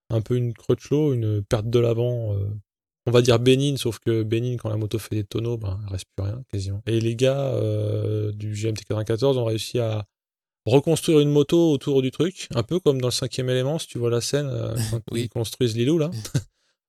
[0.10, 2.36] un peu une crutchlow, une perte de l'avant
[3.08, 5.92] on va dire bénigne, sauf que bénigne, quand la moto fait des tonneaux, ben, il
[5.92, 6.82] reste plus rien, quasiment.
[6.88, 10.06] Et les gars euh, du GMT 94 ont réussi à
[10.66, 14.00] reconstruire une moto autour du truc, un peu comme dans le cinquième élément, si tu
[14.00, 16.10] vois la scène, euh, quand ils construisent Lilou, là.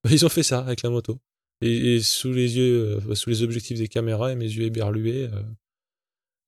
[0.11, 1.19] ils ont fait ça avec la moto.
[1.63, 5.29] Et, sous les yeux, euh, sous les objectifs des caméras, et mes yeux éberlués.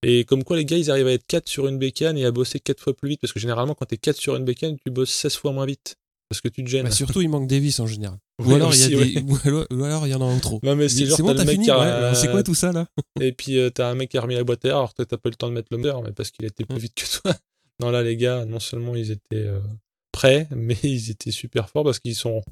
[0.02, 2.30] Et comme quoi, les gars, ils arrivent à être 4 sur une bécane et à
[2.30, 4.90] bosser 4 fois plus vite, parce que généralement, quand t'es 4 sur une bécane, tu
[4.90, 5.96] bosses 16 fois moins vite.
[6.28, 6.84] Parce que tu te gênes.
[6.84, 8.18] Bah, surtout, il manque des vis en général.
[8.44, 9.22] Ou, alors, il y a des...
[9.70, 10.60] ou, alors, il y en a en trop.
[10.62, 11.68] Non, mais c'est bon, t'as fini
[12.14, 12.86] C'est quoi tout ça là?
[13.20, 15.02] Et puis euh, t'as un mec qui a remis la boîte à air, alors que
[15.02, 16.94] t'as pas eu le temps de mettre le moteur, mais parce qu'il était plus vite
[16.94, 17.34] que toi.
[17.80, 19.58] Non, là, les gars, non seulement ils étaient euh,
[20.12, 22.42] prêts, mais ils étaient super forts parce qu'ils sont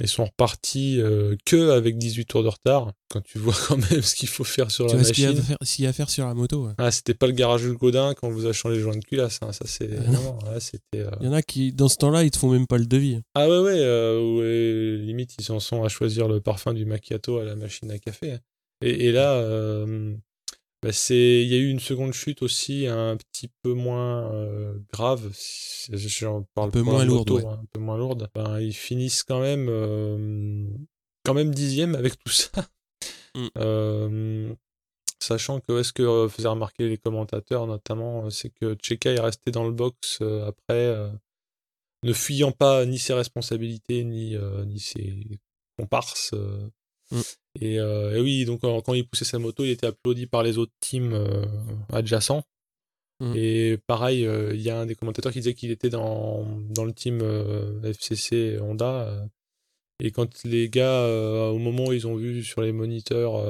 [0.00, 2.92] ils sont repartis euh, que avec 18 tours de retard.
[3.08, 5.08] Quand tu vois quand même ce qu'il faut faire sur la machine.
[5.62, 6.68] Ce qu'il y, a à faire sur la moto.
[6.76, 9.04] Ah, c'était pas le garage du Godin quand on vous a changé les joints de
[9.04, 9.38] culasse.
[9.42, 9.52] Hein.
[9.52, 9.90] Ça, c'est.
[10.46, 11.00] Ah c'était.
[11.00, 12.86] Euh, Il y en a qui, dans ce temps-là, ils te font même pas le
[12.86, 13.20] devis.
[13.34, 13.78] Ah ouais, ouais.
[13.78, 17.98] Euh, limite, ils en sont à choisir le parfum du macchiato à la machine à
[17.98, 18.32] café.
[18.32, 18.40] Hein.
[18.82, 19.40] Et, et, là,
[20.86, 24.78] bah, c'est il y a eu une seconde chute aussi un petit peu moins euh,
[24.92, 25.32] grave
[25.90, 29.40] j'en parle un peu moins lourde hein, un peu moins lourde ben, ils finissent quand
[29.40, 30.68] même euh,
[31.24, 32.68] quand même dixième avec tout ça
[33.34, 33.46] mm.
[33.58, 34.54] euh,
[35.18, 39.66] sachant que ce que faisaient remarquer les commentateurs notamment c'est que Cheka est resté dans
[39.66, 40.94] le box après
[42.04, 45.40] ne fuyant pas ni ses responsabilités ni ni ses
[45.76, 46.32] comparses
[47.10, 47.20] Mm.
[47.62, 50.72] Euh, et, oui, donc quand, il poussait sa moto, il était applaudi par les autres
[50.80, 51.44] teams euh,
[51.92, 52.44] adjacents.
[53.20, 53.32] Mm.
[53.36, 56.84] Et pareil, euh, il y a un des commentateurs qui disait qu'il était dans, dans
[56.84, 57.22] le team
[57.82, 59.26] FCC Honda.
[60.00, 61.06] et quand les gars,
[61.50, 63.42] au moment où ils ont vu sur les moniteurs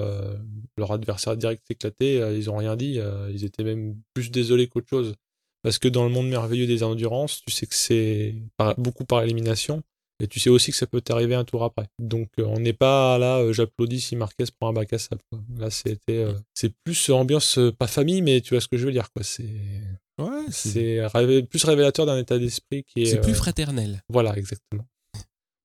[0.77, 3.01] leur adversaire direct éclater, ils ont rien dit.
[3.31, 5.15] ils étaient même plus désolés qu'autre chose.
[5.63, 8.37] Parce que dans le monde merveilleux des endurances, tu sais que c'est
[8.79, 9.83] beaucoup par élimination.
[10.19, 11.89] Et tu sais aussi que ça peut t'arriver un tour après.
[11.99, 15.21] Donc euh, on n'est pas là, euh, j'applaudis si Marquez prend un bac à sable.
[15.59, 18.93] Là c'était, euh, c'est plus ambiance pas famille, mais tu vois ce que je veux
[18.93, 19.23] dire quoi.
[19.23, 19.45] C'est
[20.19, 21.03] ouais, c'est
[21.51, 23.07] plus révélateur d'un état d'esprit qui est.
[23.07, 24.03] C'est plus fraternel.
[24.09, 24.87] Voilà exactement.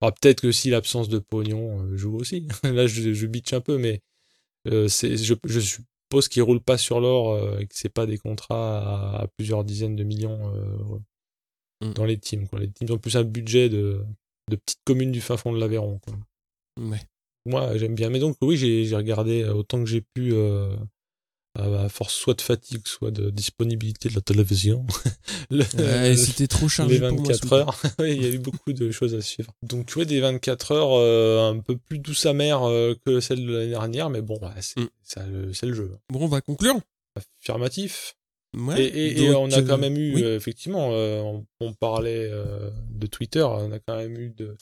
[0.02, 2.48] Ah, peut-être que si l'absence de pognon joue aussi.
[2.64, 4.02] là je, je bitch un peu, mais
[4.90, 9.22] c'est, je, je suppose qu'ils roulent pas sur l'or et que c'est pas des contrats
[9.22, 10.52] à, plusieurs dizaines de millions
[11.80, 11.94] mm.
[11.94, 12.50] dans les teams.
[12.50, 12.60] Quoi.
[12.60, 14.04] Les teams ont plus un budget de
[14.52, 16.00] de petites communes du fin fond de l'Aveyron.
[17.46, 18.10] Moi, j'aime bien.
[18.10, 20.76] Mais donc, oui, j'ai regardé euh, autant que j'ai pu, euh,
[21.58, 24.86] à force soit de fatigue, soit de disponibilité de la télévision.
[26.16, 26.96] C'était trop chargé.
[26.96, 27.82] Les 24 heures.
[28.00, 29.52] il y a eu beaucoup de choses à suivre.
[29.64, 32.62] Donc, tu vois, des 24 heures euh, un peu plus douce amère
[33.06, 34.88] que celle de l'année dernière, mais bon, mm.
[35.02, 35.92] c'est le jeu.
[36.10, 36.80] Bon, on va conclure.
[37.16, 38.16] Affirmatif
[38.54, 43.72] et, on a quand même eu, euh, effectivement, euh, on, parlait euh, de Twitter, on
[43.72, 44.58] a quand même eu de,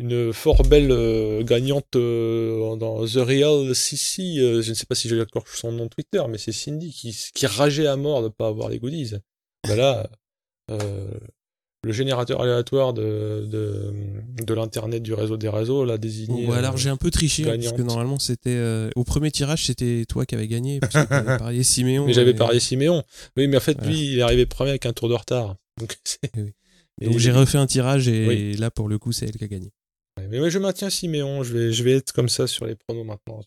[0.00, 4.38] une fort belle gagnante dans The Real Sissy.
[4.38, 7.46] je ne sais pas si j'ai encore son nom Twitter, mais c'est Cindy qui, qui
[7.46, 9.14] rageait à mort de ne pas avoir les goodies.
[9.64, 10.08] Voilà.
[10.68, 10.78] Ben
[11.84, 16.46] le générateur aléatoire de, de, l'internet du réseau des réseaux l'a désigné.
[16.46, 19.66] Bon, alors j'ai un peu triché hein, parce que normalement c'était euh, au premier tirage
[19.66, 22.06] c'était toi qui avais gagné parce que avais parié Siméon.
[22.06, 23.02] Mais j'avais parié Siméon.
[23.36, 25.56] Oui, mais en fait lui il est arrivé premier avec un tour de retard.
[25.78, 25.98] Donc,
[27.00, 29.72] j'ai refait un tirage et là pour le coup c'est elle qui a gagné.
[30.30, 31.42] Mais moi je maintiens Siméon.
[31.42, 33.40] Je vais je vais être comme ça sur les pronos maintenant.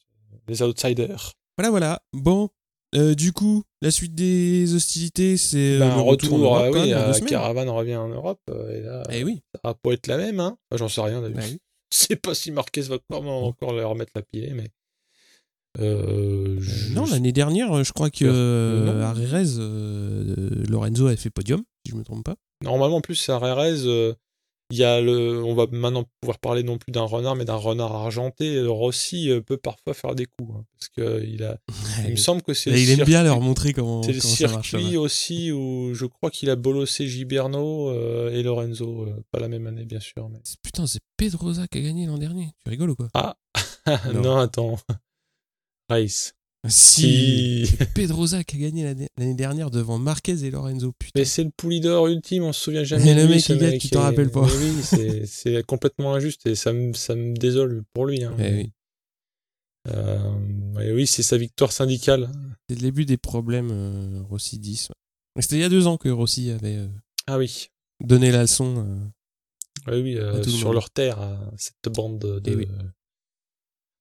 [0.48, 1.34] Les outsiders.
[1.58, 2.02] Voilà voilà.
[2.14, 2.50] Bon
[2.96, 6.52] euh, du coup, la suite des hostilités, c'est euh, ben, un retour.
[6.52, 6.94] en oui,
[7.28, 8.40] Caravane revient en Europe.
[8.50, 9.42] Euh, et là, eh oui.
[9.54, 10.40] ça va pas être la même.
[10.40, 10.58] Hein.
[10.74, 11.44] J'en sais rien d'ailleurs.
[11.94, 14.70] Je sais pas si Marquez va encore, encore leur remettre la pilée, mais
[15.80, 16.60] Euh,
[16.92, 21.96] non, l'année dernière, je crois que Euh, euh, euh, Lorenzo avait fait podium, si je
[21.98, 22.36] me trompe pas.
[22.64, 24.14] Normalement, en plus, à Rérez, euh,
[24.70, 27.55] il y a le, on va maintenant pouvoir parler non plus d'un renard, mais d'un
[27.55, 28.55] renard argenté.
[28.55, 31.57] Euh, Rossi euh, peut parfois faire des coups, hein, parce que il a,
[32.05, 34.47] il me semble que c'est il aime bien leur montrer comment, C'est le comment ça
[34.49, 34.70] marche.
[34.72, 39.47] circuit aussi où je crois qu'il a bolossé Giberno euh, et Lorenzo, euh, pas la
[39.47, 40.28] même année bien sûr.
[40.30, 40.39] Mais...
[40.61, 42.49] Putain, c'est Pedrosa qui a gagné l'an dernier.
[42.63, 43.07] Tu rigoles ou quoi?
[44.13, 44.22] Non.
[44.22, 44.38] Non.
[44.38, 44.78] attends.
[45.89, 46.34] Race.
[46.70, 47.70] Si.
[47.95, 48.84] Pedrosa qui a gagné
[49.18, 50.93] l'année dernière devant Marquez et Lorenzo.
[50.97, 51.20] Putain.
[51.20, 53.05] Mais c'est le poulidor ultime, on se souvient jamais.
[53.05, 54.45] Mais de le lui, mec, il gagne, mec, tu t'en rappelles pas.
[54.45, 58.24] mais oui, c'est- complètement injuste et ça me, ça me désole pour lui.
[58.24, 58.36] Hein.
[58.39, 58.72] Eh oui.
[59.89, 62.30] Euh, et oui, c'est sa victoire syndicale.
[62.70, 64.89] C'est le début des problèmes euh, Rossi 10.
[64.89, 64.95] ouais.
[65.36, 66.88] Mais C'était il y a deux ans que Rossi avait euh,
[67.28, 67.68] Ah oui.
[68.03, 68.86] donné la leçon.
[68.86, 69.91] euh.
[69.91, 72.68] Oui, oui, le sur leur terre, à cette bande de, Eh oui.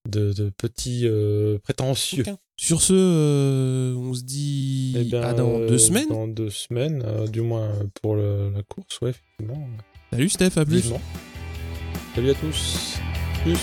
[0.06, 2.24] De, de petits euh, prétentieux.
[2.58, 6.08] Sur ce, euh, on se dit Eh bien, à dans euh, deux semaines.
[6.08, 7.70] Dans deux semaines, euh, du moins
[8.02, 9.68] pour le- la course, ouais, effectivement.
[10.10, 10.92] Salut Steph, à plus.
[12.14, 12.96] Salut à tous.
[13.42, 13.58] Plus.